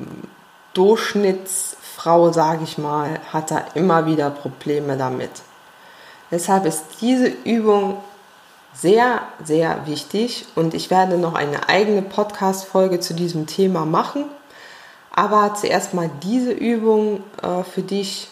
Durchschnittsfrau, 0.74 2.32
sage 2.32 2.64
ich 2.64 2.78
mal, 2.78 3.20
hat 3.32 3.50
da 3.50 3.64
immer 3.74 4.06
wieder 4.06 4.30
Probleme 4.30 4.96
damit. 4.96 5.30
Deshalb 6.30 6.66
ist 6.66 6.84
diese 7.00 7.26
Übung 7.26 7.98
sehr, 8.74 9.22
sehr 9.42 9.86
wichtig 9.86 10.46
und 10.54 10.74
ich 10.74 10.90
werde 10.90 11.18
noch 11.18 11.34
eine 11.34 11.68
eigene 11.68 12.02
Podcast-Folge 12.02 13.00
zu 13.00 13.14
diesem 13.14 13.46
Thema 13.46 13.84
machen. 13.84 14.26
Aber 15.10 15.54
zuerst 15.54 15.94
mal 15.94 16.10
diese 16.22 16.52
Übung 16.52 17.24
äh, 17.42 17.64
für 17.64 17.82
dich. 17.82 18.28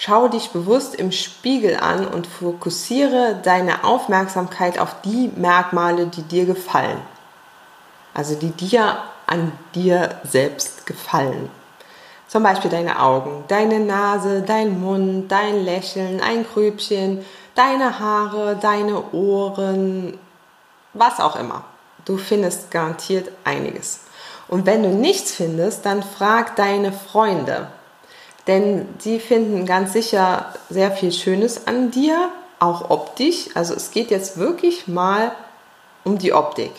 Schau 0.00 0.28
dich 0.28 0.50
bewusst 0.50 0.94
im 0.94 1.10
Spiegel 1.10 1.76
an 1.76 2.06
und 2.06 2.28
fokussiere 2.28 3.40
deine 3.42 3.82
Aufmerksamkeit 3.82 4.78
auf 4.78 5.00
die 5.04 5.32
Merkmale, 5.34 6.06
die 6.06 6.22
dir 6.22 6.46
gefallen. 6.46 7.00
Also 8.14 8.36
die 8.36 8.52
dir 8.52 8.98
an 9.26 9.50
dir 9.74 10.20
selbst 10.22 10.86
gefallen. 10.86 11.50
Zum 12.28 12.44
Beispiel 12.44 12.70
deine 12.70 13.02
Augen, 13.02 13.42
deine 13.48 13.80
Nase, 13.80 14.42
dein 14.42 14.80
Mund, 14.80 15.32
dein 15.32 15.64
Lächeln, 15.64 16.20
ein 16.20 16.46
Grübchen, 16.46 17.24
deine 17.56 17.98
Haare, 17.98 18.54
deine 18.54 19.02
Ohren, 19.12 20.16
was 20.94 21.18
auch 21.18 21.34
immer. 21.34 21.64
Du 22.04 22.18
findest 22.18 22.70
garantiert 22.70 23.32
einiges. 23.42 24.02
Und 24.46 24.64
wenn 24.64 24.84
du 24.84 24.90
nichts 24.90 25.32
findest, 25.32 25.84
dann 25.84 26.04
frag 26.04 26.54
deine 26.54 26.92
Freunde. 26.92 27.66
Denn 28.48 28.88
sie 28.98 29.20
finden 29.20 29.66
ganz 29.66 29.92
sicher 29.92 30.54
sehr 30.70 30.90
viel 30.90 31.12
Schönes 31.12 31.66
an 31.66 31.90
dir, 31.90 32.30
auch 32.58 32.90
optisch. 32.90 33.50
Also 33.54 33.74
es 33.74 33.90
geht 33.90 34.10
jetzt 34.10 34.38
wirklich 34.38 34.88
mal 34.88 35.32
um 36.02 36.18
die 36.18 36.32
Optik. 36.32 36.72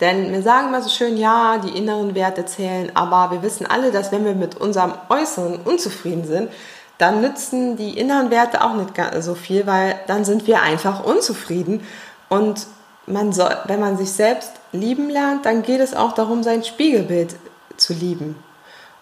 Denn 0.00 0.32
wir 0.32 0.42
sagen 0.42 0.68
immer 0.68 0.82
so 0.82 0.90
schön, 0.90 1.16
ja, 1.16 1.58
die 1.58 1.76
inneren 1.76 2.14
Werte 2.14 2.44
zählen, 2.44 2.90
aber 2.94 3.30
wir 3.30 3.42
wissen 3.42 3.66
alle, 3.66 3.90
dass 3.90 4.12
wenn 4.12 4.24
wir 4.24 4.34
mit 4.34 4.56
unserem 4.56 4.94
Äußeren 5.08 5.60
unzufrieden 5.64 6.24
sind, 6.24 6.50
dann 6.98 7.20
nützen 7.20 7.76
die 7.76 7.98
inneren 7.98 8.30
Werte 8.30 8.62
auch 8.62 8.74
nicht 8.74 8.92
so 9.20 9.34
viel, 9.34 9.66
weil 9.66 9.98
dann 10.08 10.24
sind 10.24 10.46
wir 10.46 10.60
einfach 10.60 11.04
unzufrieden. 11.04 11.86
Und 12.28 12.66
man 13.06 13.32
soll, 13.32 13.56
wenn 13.66 13.80
man 13.80 13.96
sich 13.96 14.12
selbst 14.12 14.52
lieben 14.72 15.08
lernt, 15.08 15.46
dann 15.46 15.62
geht 15.62 15.80
es 15.80 15.94
auch 15.94 16.12
darum, 16.12 16.42
sein 16.42 16.64
Spiegelbild 16.64 17.36
zu 17.76 17.92
lieben. 17.92 18.36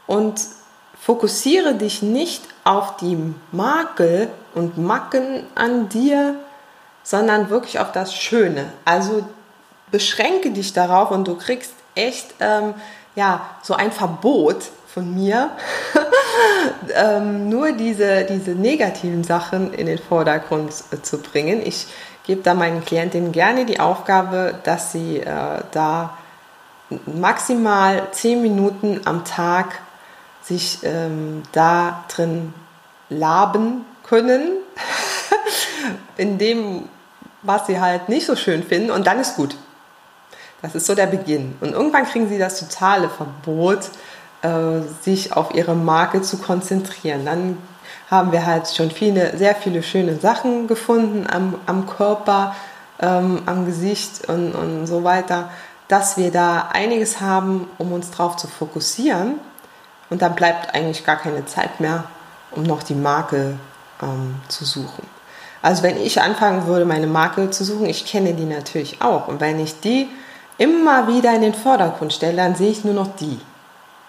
Und 0.07 0.41
fokussiere 1.01 1.75
dich 1.75 2.03
nicht 2.03 2.43
auf 2.65 2.97
die 2.99 3.19
Makel 3.53 4.29
und 4.55 4.79
Macken 4.79 5.45
an 5.55 5.89
dir, 5.89 6.35
sondern 7.03 7.51
wirklich 7.51 7.79
auf 7.81 7.93
das 7.93 8.15
Schöne. 8.15 8.67
Also 8.85 9.25
beschränke 9.91 10.51
dich 10.51 10.73
darauf 10.73 11.11
und 11.11 11.27
du 11.27 11.37
kriegst 11.37 11.73
echt 11.95 12.35
ähm, 12.41 12.75
ja, 13.17 13.41
so 13.63 13.75
ein 13.75 13.93
Verbot 13.93 14.71
von 14.93 15.15
mir, 15.15 15.51
ähm, 16.95 17.49
nur 17.49 17.73
diese, 17.73 18.25
diese 18.25 18.53
negativen 18.53 19.25
Sachen 19.25 19.73
in 19.73 19.87
den 19.87 19.99
Vordergrund 19.99 20.73
äh, 20.93 21.01
zu 21.03 21.19
bringen. 21.19 21.63
Ich 21.65 21.87
gebe 22.25 22.43
da 22.43 22.55
meinen 22.55 22.85
Klientinnen 22.85 23.33
gerne 23.33 23.65
die 23.65 23.81
Aufgabe, 23.81 24.55
dass 24.65 24.93
sie 24.93 25.19
äh, 25.19 25.63
da 25.73 26.19
maximal 27.07 28.09
zehn 28.13 28.43
Minuten 28.43 29.01
am 29.05 29.25
Tag 29.25 29.81
sich 30.43 30.79
ähm, 30.83 31.43
da 31.53 32.05
drin 32.09 32.55
laben 33.09 33.85
können, 34.05 34.53
in 36.17 36.39
dem, 36.39 36.89
was 37.43 37.67
sie 37.67 37.81
halt 37.81 38.09
nicht 38.09 38.27
so 38.27 38.37
schön 38.37 38.63
finden, 38.63 38.91
und 38.91 39.07
dann 39.07 39.19
ist 39.19 39.37
gut. 39.37 39.57
Das 40.63 40.75
ist 40.75 40.87
so 40.87 40.95
der 40.95 41.07
Beginn. 41.07 41.57
Und 41.61 41.73
irgendwann 41.73 42.05
kriegen 42.05 42.29
sie 42.29 42.39
das 42.39 42.61
totale 42.61 43.09
Verbot, 43.09 43.91
äh, 44.43 44.81
sich 45.03 45.35
auf 45.35 45.55
ihre 45.55 45.75
Marke 45.75 46.23
zu 46.23 46.39
konzentrieren. 46.39 47.25
Dann 47.25 47.59
haben 48.11 48.33
wir 48.33 48.45
halt 48.45 48.69
schon 48.69 48.91
viele, 48.91 49.37
sehr 49.39 49.55
viele 49.55 49.83
schöne 49.83 50.19
Sachen 50.19 50.67
gefunden 50.67 51.27
am, 51.31 51.55
am 51.67 51.87
Körper, 51.87 52.55
ähm, 53.01 53.43
am 53.47 53.67
Gesicht 53.67 54.29
und, 54.29 54.53
und 54.53 54.87
so 54.87 55.05
weiter, 55.05 55.51
dass 55.89 56.17
wir 56.17 56.31
da 56.31 56.71
einiges 56.73 57.21
haben, 57.21 57.69
um 57.79 57.93
uns 57.93 58.11
drauf 58.11 58.37
zu 58.37 58.47
fokussieren. 58.47 59.35
Und 60.11 60.23
dann 60.23 60.35
bleibt 60.35 60.75
eigentlich 60.75 61.05
gar 61.07 61.17
keine 61.17 61.47
Zeit 61.47 61.81
mehr, 61.81 62.05
um 62.51 62.65
noch 62.65 62.83
die 62.83 62.95
Marke 62.95 63.59
ähm, 64.03 64.37
zu 64.49 64.65
suchen. 64.65 65.07
Also 65.63 65.83
wenn 65.83 65.97
ich 65.99 66.21
anfangen 66.21 66.67
würde, 66.67 66.85
meine 66.85 67.07
Marke 67.07 67.51
zu 67.51 67.65
suchen, 67.65 67.87
ich 67.87 68.07
kenne 68.07 68.35
die 68.35 68.45
natürlich 68.45 69.03
auch. 69.03 69.29
Und 69.29 69.41
wenn 69.41 69.61
ich 69.61 69.81
die 69.81 70.09
immer 70.59 71.09
wieder 71.09 71.35
in 71.35 71.43
den 71.43 71.55
Vordergrund 71.55 72.13
stelle, 72.13 72.37
dann 72.37 72.55
sehe 72.55 72.71
ich 72.71 72.85
nur 72.85 72.95
noch 72.95 73.17
die. 73.17 73.41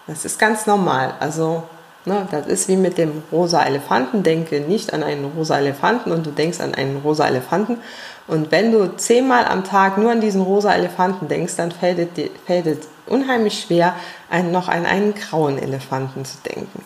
Das 0.07 0.25
ist 0.25 0.39
ganz 0.39 0.65
normal. 0.65 1.13
Also, 1.19 1.63
ne, 2.05 2.27
das 2.31 2.47
ist 2.47 2.67
wie 2.67 2.77
mit 2.77 2.97
dem 2.97 3.23
rosa 3.31 3.63
Elefanten. 3.63 4.23
Denke 4.23 4.61
nicht 4.61 4.93
an 4.93 5.03
einen 5.03 5.25
rosa 5.25 5.57
Elefanten 5.57 6.11
und 6.11 6.25
du 6.25 6.31
denkst 6.31 6.59
an 6.59 6.75
einen 6.75 6.97
rosa 6.97 7.27
Elefanten. 7.27 7.79
Und 8.27 8.51
wenn 8.51 8.71
du 8.71 8.95
zehnmal 8.97 9.45
am 9.45 9.63
Tag 9.63 9.97
nur 9.97 10.11
an 10.11 10.21
diesen 10.21 10.41
rosa 10.41 10.73
Elefanten 10.73 11.27
denkst, 11.27 11.55
dann 11.57 11.71
fällt 11.71 11.99
es, 11.99 12.13
dir, 12.13 12.29
fällt 12.45 12.67
es 12.67 12.87
unheimlich 13.07 13.61
schwer, 13.61 13.95
einen, 14.29 14.51
noch 14.51 14.69
an 14.69 14.85
einen 14.85 15.13
grauen 15.13 15.57
Elefanten 15.57 16.23
zu 16.25 16.37
denken. 16.39 16.83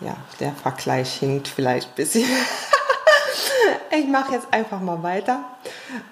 Ja, 0.00 0.16
der 0.40 0.52
Vergleich 0.52 1.14
hinkt 1.14 1.48
vielleicht 1.48 1.88
ein 1.88 1.94
bisschen. 1.94 2.24
ich 3.90 4.06
mache 4.06 4.32
jetzt 4.32 4.46
einfach 4.52 4.80
mal 4.80 5.02
weiter. 5.02 5.40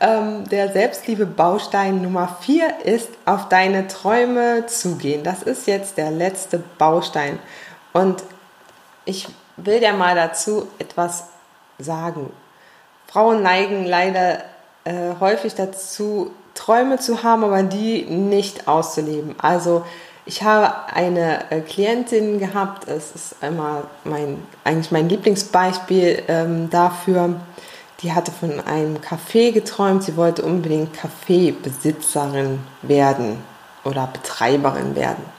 Ähm, 0.00 0.48
der 0.48 0.72
Selbstliebe-Baustein 0.72 2.02
Nummer 2.02 2.36
4 2.40 2.84
ist 2.84 3.10
auf 3.24 3.48
deine 3.48 3.86
Träume 3.86 4.66
zugehen. 4.66 5.22
Das 5.22 5.42
ist 5.42 5.66
jetzt 5.66 5.98
der 5.98 6.10
letzte 6.10 6.58
Baustein. 6.78 7.38
Und 7.96 8.22
ich 9.06 9.26
will 9.56 9.80
dir 9.80 9.94
mal 9.94 10.14
dazu 10.14 10.68
etwas 10.78 11.24
sagen. 11.78 12.30
Frauen 13.06 13.42
neigen 13.42 13.86
leider 13.86 14.40
äh, 14.84 15.14
häufig 15.18 15.54
dazu, 15.54 16.30
Träume 16.52 16.98
zu 16.98 17.22
haben, 17.22 17.42
aber 17.42 17.62
die 17.62 18.04
nicht 18.04 18.68
auszuleben. 18.68 19.34
Also 19.40 19.82
ich 20.26 20.42
habe 20.42 20.92
eine 20.92 21.50
äh, 21.50 21.60
Klientin 21.62 22.38
gehabt, 22.38 22.86
es 22.86 23.12
ist 23.12 23.36
einmal 23.40 23.84
mein, 24.04 24.42
eigentlich 24.62 24.92
mein 24.92 25.08
Lieblingsbeispiel 25.08 26.22
ähm, 26.28 26.68
dafür, 26.68 27.40
die 28.00 28.12
hatte 28.12 28.30
von 28.30 28.60
einem 28.60 28.98
Café 28.98 29.52
geträumt, 29.52 30.02
sie 30.02 30.18
wollte 30.18 30.42
unbedingt 30.42 30.92
Kaffeebesitzerin 30.92 32.58
werden 32.82 33.42
oder 33.84 34.06
Betreiberin 34.12 34.94
werden. 34.94 35.35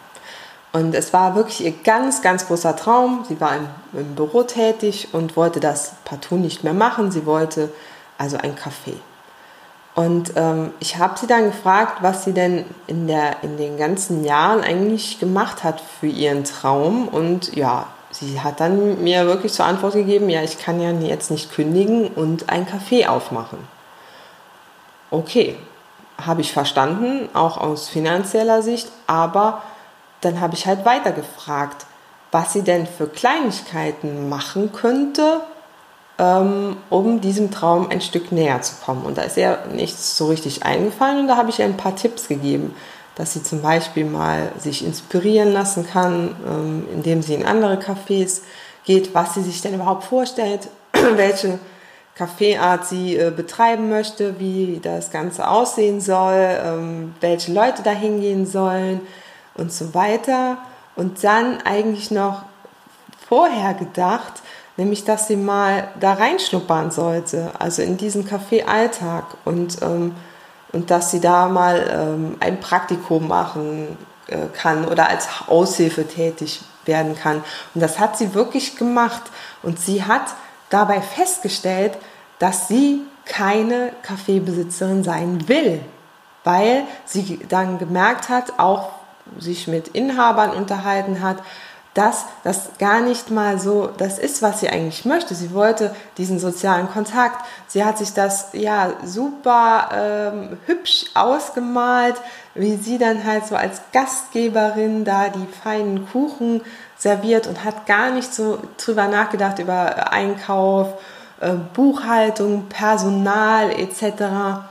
Und 0.74 0.94
es 0.94 1.14
war 1.14 1.36
wirklich 1.36 1.64
ihr 1.64 1.74
ganz, 1.84 2.22
ganz 2.22 2.48
großer 2.48 2.76
Traum. 2.76 3.26
Sie 3.28 3.40
war 3.40 3.56
im, 3.56 3.68
im 3.94 4.16
Büro 4.16 4.44
tätig 4.44 5.10
und 5.14 5.36
wollte 5.36 5.60
das 5.60 5.94
partout 6.06 6.36
nicht 6.38 6.64
mehr 6.64 6.74
machen. 6.74 7.12
Sie 7.12 7.26
wollte 7.26 7.70
also 8.18 8.38
ein 8.38 8.56
Café. 8.56 8.94
Und 9.96 10.34
ähm, 10.36 10.74
ich 10.80 10.98
habe 10.98 11.18
sie 11.18 11.26
dann 11.26 11.46
gefragt, 11.46 12.00
was 12.02 12.24
sie 12.24 12.34
denn 12.34 12.66
in, 12.86 13.08
der, 13.08 13.42
in 13.42 13.58
den 13.58 13.78
ganzen 13.78 14.24
Jahren 14.24 14.62
eigentlich 14.62 15.20
gemacht 15.20 15.64
hat 15.64 15.82
für 15.82 16.06
ihren 16.06 16.44
Traum. 16.44 17.08
Und 17.08 17.56
ja, 17.56 17.88
sie 18.12 18.40
hat 18.42 18.60
dann 18.60 19.04
mir 19.04 19.26
wirklich 19.26 19.54
zur 19.54 19.66
Antwort 19.66 19.94
gegeben, 19.94 20.30
ja, 20.30 20.44
ich 20.44 20.60
kann 20.60 20.80
ja 20.80 20.92
jetzt 20.92 21.32
nicht 21.32 21.52
kündigen 21.52 22.10
und 22.10 22.50
ein 22.50 22.68
Café 22.68 23.08
aufmachen. 23.08 23.58
Okay, 25.10 25.56
habe 26.24 26.42
ich 26.42 26.54
verstanden, 26.54 27.30
auch 27.34 27.58
aus 27.58 27.88
finanzieller 27.88 28.62
Sicht, 28.62 28.92
aber 29.08 29.64
dann 30.22 30.42
habe 30.42 30.56
ich 30.56 30.66
halt 30.66 30.86
weiter 30.86 31.12
gefragt, 31.12 31.86
was 32.32 32.54
sie 32.54 32.62
denn 32.62 32.88
für 32.88 33.08
Kleinigkeiten 33.08 34.30
machen 34.30 34.72
könnte, 34.74 35.42
ähm, 36.20 36.78
um 36.90 37.22
diesem 37.22 37.52
Traum 37.52 37.90
ein 37.90 38.02
Stück 38.02 38.32
näher 38.32 38.62
zu 38.62 38.76
kommen. 38.84 39.06
Und 39.06 39.18
da 39.18 39.22
ist 39.22 39.38
ihr 39.38 39.60
nichts 39.74 40.18
so 40.18 40.28
richtig 40.28 40.64
eingefallen 40.64 41.20
und 41.20 41.28
da 41.28 41.38
habe 41.38 41.50
ich 41.50 41.60
ihr 41.60 41.66
ein 41.66 41.78
paar 41.78 41.96
Tipps 41.96 42.28
gegeben 42.28 42.76
dass 43.18 43.34
sie 43.34 43.42
zum 43.42 43.64
Beispiel 43.64 44.06
mal 44.06 44.52
sich 44.60 44.86
inspirieren 44.86 45.52
lassen 45.52 45.88
kann, 45.88 46.36
ähm, 46.48 46.88
indem 46.94 47.24
sie 47.24 47.34
in 47.34 47.46
andere 47.46 47.78
Cafés 47.78 48.42
geht, 48.86 49.16
was 49.16 49.34
sie 49.34 49.42
sich 49.42 49.62
denn 49.62 49.74
überhaupt 49.74 50.04
vorstellt, 50.04 50.70
welche 51.16 51.58
Kaffeeart 52.14 52.86
sie 52.86 53.18
äh, 53.18 53.32
betreiben 53.36 53.90
möchte, 53.90 54.40
wie 54.40 54.80
das 54.82 55.10
Ganze 55.10 55.48
aussehen 55.48 56.00
soll, 56.00 56.48
ähm, 56.64 57.16
welche 57.20 57.52
Leute 57.52 57.82
da 57.82 57.90
hingehen 57.90 58.46
sollen 58.46 59.02
und 59.58 59.72
so 59.72 59.94
weiter. 59.94 60.58
Und 60.96 61.24
dann 61.24 61.62
eigentlich 61.62 62.12
noch 62.12 62.44
vorher 63.28 63.74
gedacht, 63.74 64.34
nämlich 64.78 65.04
dass 65.04 65.28
sie 65.28 65.36
mal 65.36 65.90
da 66.00 66.14
reinschnuppern 66.14 66.92
sollte, 66.92 67.52
also 67.60 67.82
in 67.82 67.98
diesen 67.98 68.26
Kaffeealltag 68.26 69.26
und 69.46 69.82
ähm, 69.82 70.16
und 70.72 70.92
dass 70.92 71.12
sie 71.12 71.20
da 71.20 71.48
mal 71.48 71.88
ähm, 71.92 72.38
ein 72.40 72.60
Praktikum 72.60 73.28
machen 73.28 73.98
äh, 74.28 74.48
kann 74.54 74.86
oder 74.86 75.10
als 75.10 75.28
Aushilfe 75.48 76.08
tätig 76.08 76.62
werden 76.86 77.16
kann. 77.16 77.44
Und 77.74 77.82
das 77.82 78.00
hat 78.00 78.18
sie 78.18 78.34
wirklich 78.34 78.76
gemacht. 78.78 79.24
Und 79.64 79.80
sie 79.80 80.04
hat 80.04 80.36
dabei 80.70 81.02
festgestellt, 81.02 81.98
dass 82.40 82.68
sie 82.68 83.02
keine 83.26 83.92
Kaffeebesitzerin 84.04 85.04
sein 85.04 85.48
will, 85.48 85.82
weil 86.44 86.84
sie 87.06 87.40
dann 87.50 87.78
gemerkt 87.78 88.30
hat, 88.30 88.60
auch 88.60 88.92
sich 89.40 89.68
mit 89.68 89.90
Inhabern 89.90 90.52
unterhalten 90.52 91.22
hat, 91.22 91.38
dass 91.98 92.26
das 92.44 92.70
gar 92.78 93.02
nicht 93.02 93.32
mal 93.32 93.60
so 93.60 93.90
das 93.98 94.20
ist, 94.20 94.44
was 94.44 94.60
sie 94.60 94.70
eigentlich 94.70 95.04
möchte. 95.04 95.34
Sie 95.34 95.52
wollte 95.52 95.96
diesen 96.20 96.38
sozialen 96.38 96.88
Kontakt. 96.92 97.44
Sie 97.66 97.84
hat 97.84 97.98
sich 97.98 98.14
das 98.14 98.50
ja 98.54 98.94
super 99.04 99.90
ähm, 99.92 100.58
hübsch 100.68 101.06
ausgemalt, 101.16 102.14
wie 102.54 102.76
sie 102.76 103.00
dann 103.00 103.24
halt 103.24 103.48
so 103.48 103.56
als 103.56 103.82
Gastgeberin 103.94 105.06
da 105.06 105.30
die 105.30 105.48
feinen 105.64 106.08
Kuchen 106.08 106.62
serviert 107.00 107.48
und 107.48 107.64
hat 107.64 107.88
gar 107.88 108.12
nicht 108.12 108.32
so 108.32 108.60
drüber 108.78 109.08
nachgedacht 109.08 109.58
über 109.58 110.12
Einkauf, 110.12 110.90
äh, 111.40 111.54
Buchhaltung, 111.74 112.68
Personal 112.70 113.72
etc. 113.72 114.62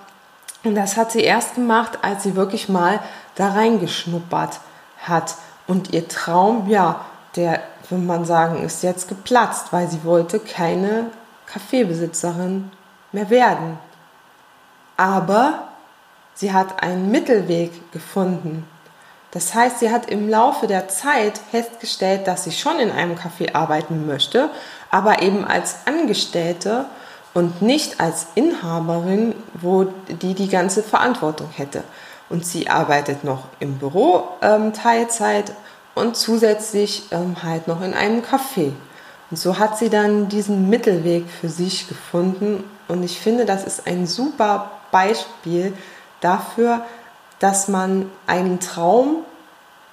Und 0.63 0.77
das 0.77 0.97
hat 0.97 1.11
sie 1.11 1.23
erst 1.23 1.57
gemacht, 1.57 1.99
als 2.03 2.23
sie 2.23 2.37
wirklich 2.37 2.69
mal 2.69 3.01
da 3.37 3.51
reingeschnuppert 3.51 4.61
hat. 5.03 5.37
Und 5.67 5.93
ihr 5.93 6.09
Traum, 6.09 6.69
ja, 6.69 7.05
der, 7.37 7.61
würde 7.89 8.05
man 8.05 8.25
sagen, 8.25 8.63
ist 8.63 8.83
jetzt 8.83 9.09
geplatzt, 9.09 9.69
weil 9.71 9.89
sie 9.89 10.05
wollte 10.05 10.41
keine 10.41 11.07
Kaffeebesitzerin 11.47 12.71
mehr 13.13 13.31
werden. 13.31 13.79
Aber 14.97 15.69
sie 16.35 16.53
hat 16.53 16.83
einen 16.83 17.11
Mittelweg 17.11 17.93
gefunden. 17.93 18.67
Das 19.31 19.55
heißt, 19.55 19.81
sie 19.81 19.91
hat 19.91 20.09
im 20.09 20.29
Laufe 20.29 20.67
der 20.67 20.89
Zeit 20.89 21.39
festgestellt, 21.51 22.27
dass 22.27 22.45
sie 22.45 22.53
schon 22.53 22.79
in 22.79 22.91
einem 22.91 23.17
Café 23.17 23.55
arbeiten 23.55 24.07
möchte, 24.07 24.49
aber 24.91 25.21
eben 25.21 25.45
als 25.45 25.77
Angestellte 25.85 26.87
und 27.35 27.61
nicht 27.61 28.01
als 28.01 28.29
Inhaberin, 28.35 29.35
wo 29.53 29.85
die 30.09 30.33
die 30.33 30.49
ganze 30.49 30.83
Verantwortung 30.83 31.51
hätte. 31.51 31.85
Und 32.29 32.45
sie 32.45 32.69
arbeitet 32.69 33.25
noch 33.25 33.45
im 33.61 33.79
Büro 33.79 34.29
ähm, 34.43 34.73
Teilzeit 34.73 35.53
und 35.95 36.17
zusätzlich 36.17 37.05
ähm, 37.11 37.37
halt 37.43 37.69
noch 37.69 37.81
in 37.83 37.95
einem 37.95 38.23
Café. 38.23 38.73
Und 39.31 39.37
so 39.37 39.59
hat 39.59 39.79
sie 39.79 39.91
dann 39.91 40.29
diesen 40.29 40.69
Mittelweg 40.69 41.29
für 41.29 41.49
sich 41.49 41.89
gefunden. 41.89 42.65
Und 42.89 43.03
ich 43.03 43.21
finde, 43.21 43.45
das 43.45 43.65
ist 43.65 43.87
ein 43.87 44.07
super 44.07 44.71
Beispiel 44.91 45.73
dafür, 46.21 46.85
dass 47.39 47.69
man 47.69 48.11
einen 48.27 48.61
Traum 48.61 49.25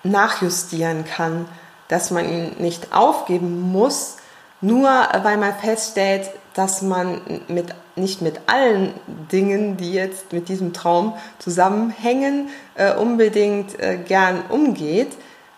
nachjustieren 0.04 1.06
kann, 1.06 1.46
dass 1.88 2.12
man 2.12 2.28
ihn 2.28 2.56
nicht 2.60 2.94
aufgeben 2.94 3.62
muss, 3.72 4.18
nur 4.62 4.90
weil 4.90 5.38
man 5.38 5.54
feststellt, 5.54 6.30
dass 6.54 6.82
man 6.82 7.22
mit, 7.48 7.74
nicht 7.96 8.22
mit 8.22 8.42
allen 8.48 8.94
Dingen, 9.32 9.78
die 9.78 9.94
jetzt 9.94 10.34
mit 10.34 10.50
diesem 10.50 10.74
Traum 10.74 11.14
zusammenhängen, 11.40 12.50
äh, 12.76 12.96
unbedingt 12.96 13.80
äh, 13.80 13.98
gern 13.98 14.44
umgeht. 14.50 15.12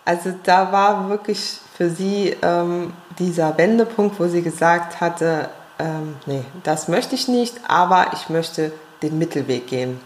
Also 0.04 0.32
da 0.44 0.72
war 0.72 1.08
wirklich 1.08 1.58
für 1.76 1.90
sie 1.90 2.36
ähm, 2.42 2.92
dieser 3.18 3.58
Wendepunkt, 3.58 4.18
wo 4.20 4.26
sie 4.28 4.42
gesagt 4.42 5.00
hatte, 5.00 5.50
ähm, 5.78 6.16
nee, 6.26 6.44
das 6.62 6.88
möchte 6.88 7.14
ich 7.14 7.28
nicht, 7.28 7.56
aber 7.68 8.06
ich 8.14 8.28
möchte 8.28 8.72
den 9.02 9.18
Mittelweg 9.18 9.66
gehen. 9.66 10.00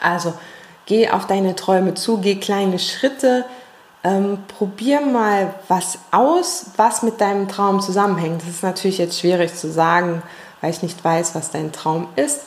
Also 0.00 0.34
geh 0.86 1.08
auf 1.08 1.26
deine 1.26 1.54
Träume 1.56 1.94
zu, 1.94 2.18
geh 2.18 2.36
kleine 2.36 2.78
Schritte, 2.78 3.44
ähm, 4.04 4.38
probier 4.48 5.00
mal 5.00 5.54
was 5.68 5.98
aus, 6.10 6.66
was 6.76 7.02
mit 7.02 7.20
deinem 7.20 7.48
Traum 7.48 7.80
zusammenhängt. 7.80 8.42
Das 8.42 8.48
ist 8.48 8.62
natürlich 8.62 8.98
jetzt 8.98 9.20
schwierig 9.20 9.54
zu 9.54 9.70
sagen, 9.70 10.22
weil 10.60 10.70
ich 10.70 10.82
nicht 10.82 11.02
weiß, 11.04 11.34
was 11.34 11.50
dein 11.50 11.72
Traum 11.72 12.08
ist. 12.16 12.42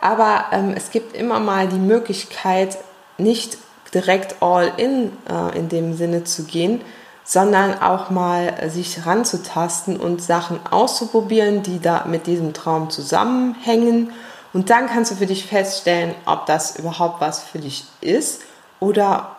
Aber 0.00 0.46
ähm, 0.52 0.74
es 0.76 0.90
gibt 0.90 1.16
immer 1.16 1.40
mal 1.40 1.68
die 1.68 1.78
Möglichkeit, 1.78 2.78
nicht 3.18 3.58
direkt 3.94 4.42
all 4.42 4.72
in 4.76 5.12
äh, 5.28 5.56
in 5.56 5.68
dem 5.68 5.94
Sinne 5.94 6.24
zu 6.24 6.44
gehen, 6.44 6.80
sondern 7.24 7.80
auch 7.80 8.10
mal 8.10 8.68
sich 8.70 9.06
ranzutasten 9.06 9.96
und 9.98 10.22
Sachen 10.22 10.60
auszuprobieren, 10.70 11.62
die 11.62 11.80
da 11.80 12.04
mit 12.06 12.26
diesem 12.26 12.52
Traum 12.52 12.90
zusammenhängen. 12.90 14.12
Und 14.52 14.70
dann 14.70 14.86
kannst 14.86 15.12
du 15.12 15.16
für 15.16 15.26
dich 15.26 15.46
feststellen, 15.46 16.14
ob 16.26 16.46
das 16.46 16.76
überhaupt 16.76 17.20
was 17.20 17.42
für 17.42 17.58
dich 17.58 17.84
ist 18.00 18.42
oder 18.80 19.36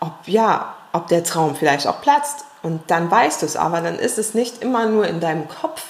ob 0.00 0.12
ja, 0.26 0.73
ob 0.94 1.08
der 1.08 1.24
Traum 1.24 1.56
vielleicht 1.56 1.86
auch 1.86 2.00
platzt. 2.00 2.44
Und 2.62 2.90
dann 2.90 3.10
weißt 3.10 3.42
du 3.42 3.46
es, 3.46 3.56
aber 3.56 3.82
dann 3.82 3.98
ist 3.98 4.16
es 4.16 4.32
nicht 4.32 4.62
immer 4.62 4.86
nur 4.86 5.06
in 5.06 5.20
deinem 5.20 5.48
Kopf, 5.48 5.82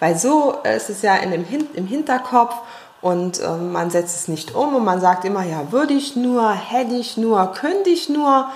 weil 0.00 0.16
so 0.16 0.52
ist 0.62 0.88
es 0.88 1.02
ja 1.02 1.16
in 1.16 1.32
dem 1.32 1.44
Hin 1.44 1.66
im 1.74 1.86
Hinterkopf 1.86 2.54
und 3.02 3.40
äh, 3.40 3.48
man 3.56 3.90
setzt 3.90 4.16
es 4.16 4.28
nicht 4.28 4.54
um 4.54 4.74
und 4.76 4.84
man 4.84 5.00
sagt 5.00 5.24
immer, 5.24 5.42
ja, 5.42 5.70
würde 5.70 5.92
ich 5.92 6.16
nur, 6.16 6.50
hätte 6.52 6.94
ich 6.94 7.16
nur, 7.16 7.52
könnte 7.52 7.90
ich 7.90 8.08
nur 8.08 8.48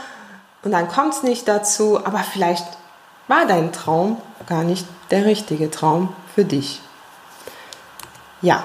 und 0.62 0.70
dann 0.70 0.88
kommt 0.88 1.14
es 1.14 1.22
nicht 1.24 1.46
dazu, 1.48 1.98
aber 2.04 2.20
vielleicht 2.20 2.66
war 3.28 3.44
dein 3.46 3.72
Traum 3.72 4.20
gar 4.46 4.62
nicht 4.62 4.86
der 5.10 5.24
richtige 5.24 5.70
Traum 5.70 6.14
für 6.34 6.44
dich. 6.44 6.80
Ja, 8.40 8.62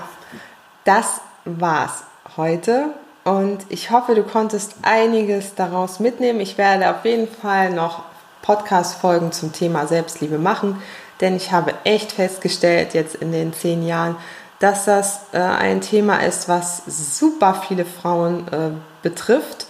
das 0.85 1.19
war's 1.45 2.03
heute 2.37 2.91
und 3.27 3.65
ich 3.67 3.91
hoffe, 3.91 4.15
du 4.15 4.23
konntest 4.23 4.75
einiges 4.83 5.53
daraus 5.53 5.99
mitnehmen. 5.99 6.39
Ich 6.39 6.57
werde 6.57 6.89
auf 6.89 7.03
jeden 7.03 7.27
Fall 7.27 7.71
noch 7.71 8.03
Podcast-Folgen 8.41 9.33
zum 9.33 9.51
Thema 9.51 9.85
Selbstliebe 9.85 10.37
machen, 10.37 10.81
denn 11.19 11.35
ich 11.35 11.51
habe 11.51 11.73
echt 11.83 12.13
festgestellt 12.13 12.93
jetzt 12.93 13.15
in 13.15 13.33
den 13.33 13.51
zehn 13.51 13.85
Jahren, 13.85 14.15
dass 14.59 14.85
das 14.85 15.19
äh, 15.33 15.39
ein 15.39 15.81
Thema 15.81 16.23
ist, 16.23 16.47
was 16.47 16.83
super 16.85 17.63
viele 17.67 17.83
Frauen 17.83 18.47
äh, 18.47 18.69
betrifft. 19.03 19.67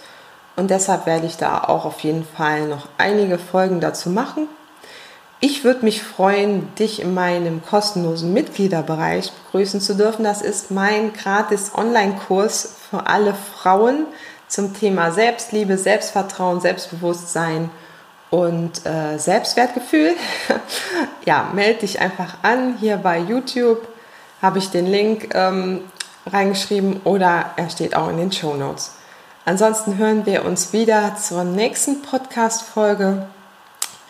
Und 0.54 0.70
deshalb 0.70 1.06
werde 1.06 1.26
ich 1.26 1.36
da 1.36 1.64
auch 1.64 1.84
auf 1.84 1.98
jeden 2.00 2.24
Fall 2.24 2.68
noch 2.68 2.86
einige 2.96 3.38
Folgen 3.38 3.80
dazu 3.80 4.08
machen. 4.08 4.46
Ich 5.40 5.62
würde 5.62 5.84
mich 5.84 6.02
freuen, 6.02 6.74
dich 6.74 7.00
in 7.00 7.14
meinem 7.14 7.64
kostenlosen 7.64 8.32
Mitgliederbereich 8.32 9.30
begrüßen 9.30 9.80
zu 9.80 9.94
dürfen. 9.94 10.24
Das 10.24 10.42
ist 10.42 10.72
mein 10.72 11.12
gratis 11.12 11.70
Online-Kurs 11.76 12.74
für 12.90 13.06
alle 13.06 13.34
Frauen 13.34 14.06
zum 14.48 14.74
Thema 14.74 15.12
Selbstliebe, 15.12 15.78
Selbstvertrauen, 15.78 16.60
Selbstbewusstsein 16.60 17.70
und 18.30 18.84
äh, 18.84 19.16
Selbstwertgefühl. 19.18 20.16
ja, 21.24 21.50
melde 21.54 21.80
dich 21.80 22.00
einfach 22.00 22.38
an. 22.42 22.76
Hier 22.80 22.96
bei 22.96 23.18
YouTube 23.18 23.86
habe 24.42 24.58
ich 24.58 24.70
den 24.70 24.86
Link 24.86 25.34
ähm, 25.34 25.82
reingeschrieben 26.26 27.00
oder 27.04 27.52
er 27.54 27.70
steht 27.70 27.94
auch 27.94 28.08
in 28.08 28.16
den 28.16 28.32
Show 28.32 28.54
Notes. 28.54 28.96
Ansonsten 29.44 29.98
hören 29.98 30.26
wir 30.26 30.44
uns 30.44 30.72
wieder 30.72 31.16
zur 31.16 31.44
nächsten 31.44 32.02
Podcast-Folge. 32.02 33.28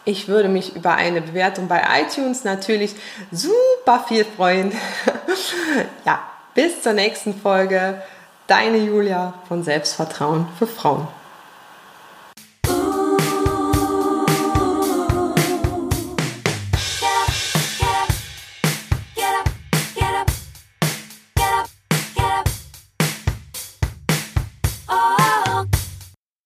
Ich 0.08 0.26
würde 0.26 0.48
mich 0.48 0.74
über 0.74 0.94
eine 0.94 1.20
Bewertung 1.20 1.68
bei 1.68 1.82
iTunes 2.00 2.42
natürlich 2.42 2.94
super 3.30 4.02
viel 4.08 4.24
freuen. 4.24 4.72
ja, 6.06 6.22
bis 6.54 6.80
zur 6.80 6.94
nächsten 6.94 7.38
Folge. 7.38 8.00
Deine 8.46 8.78
Julia 8.78 9.34
von 9.48 9.62
Selbstvertrauen 9.62 10.48
für 10.58 10.66
Frauen. 10.66 11.08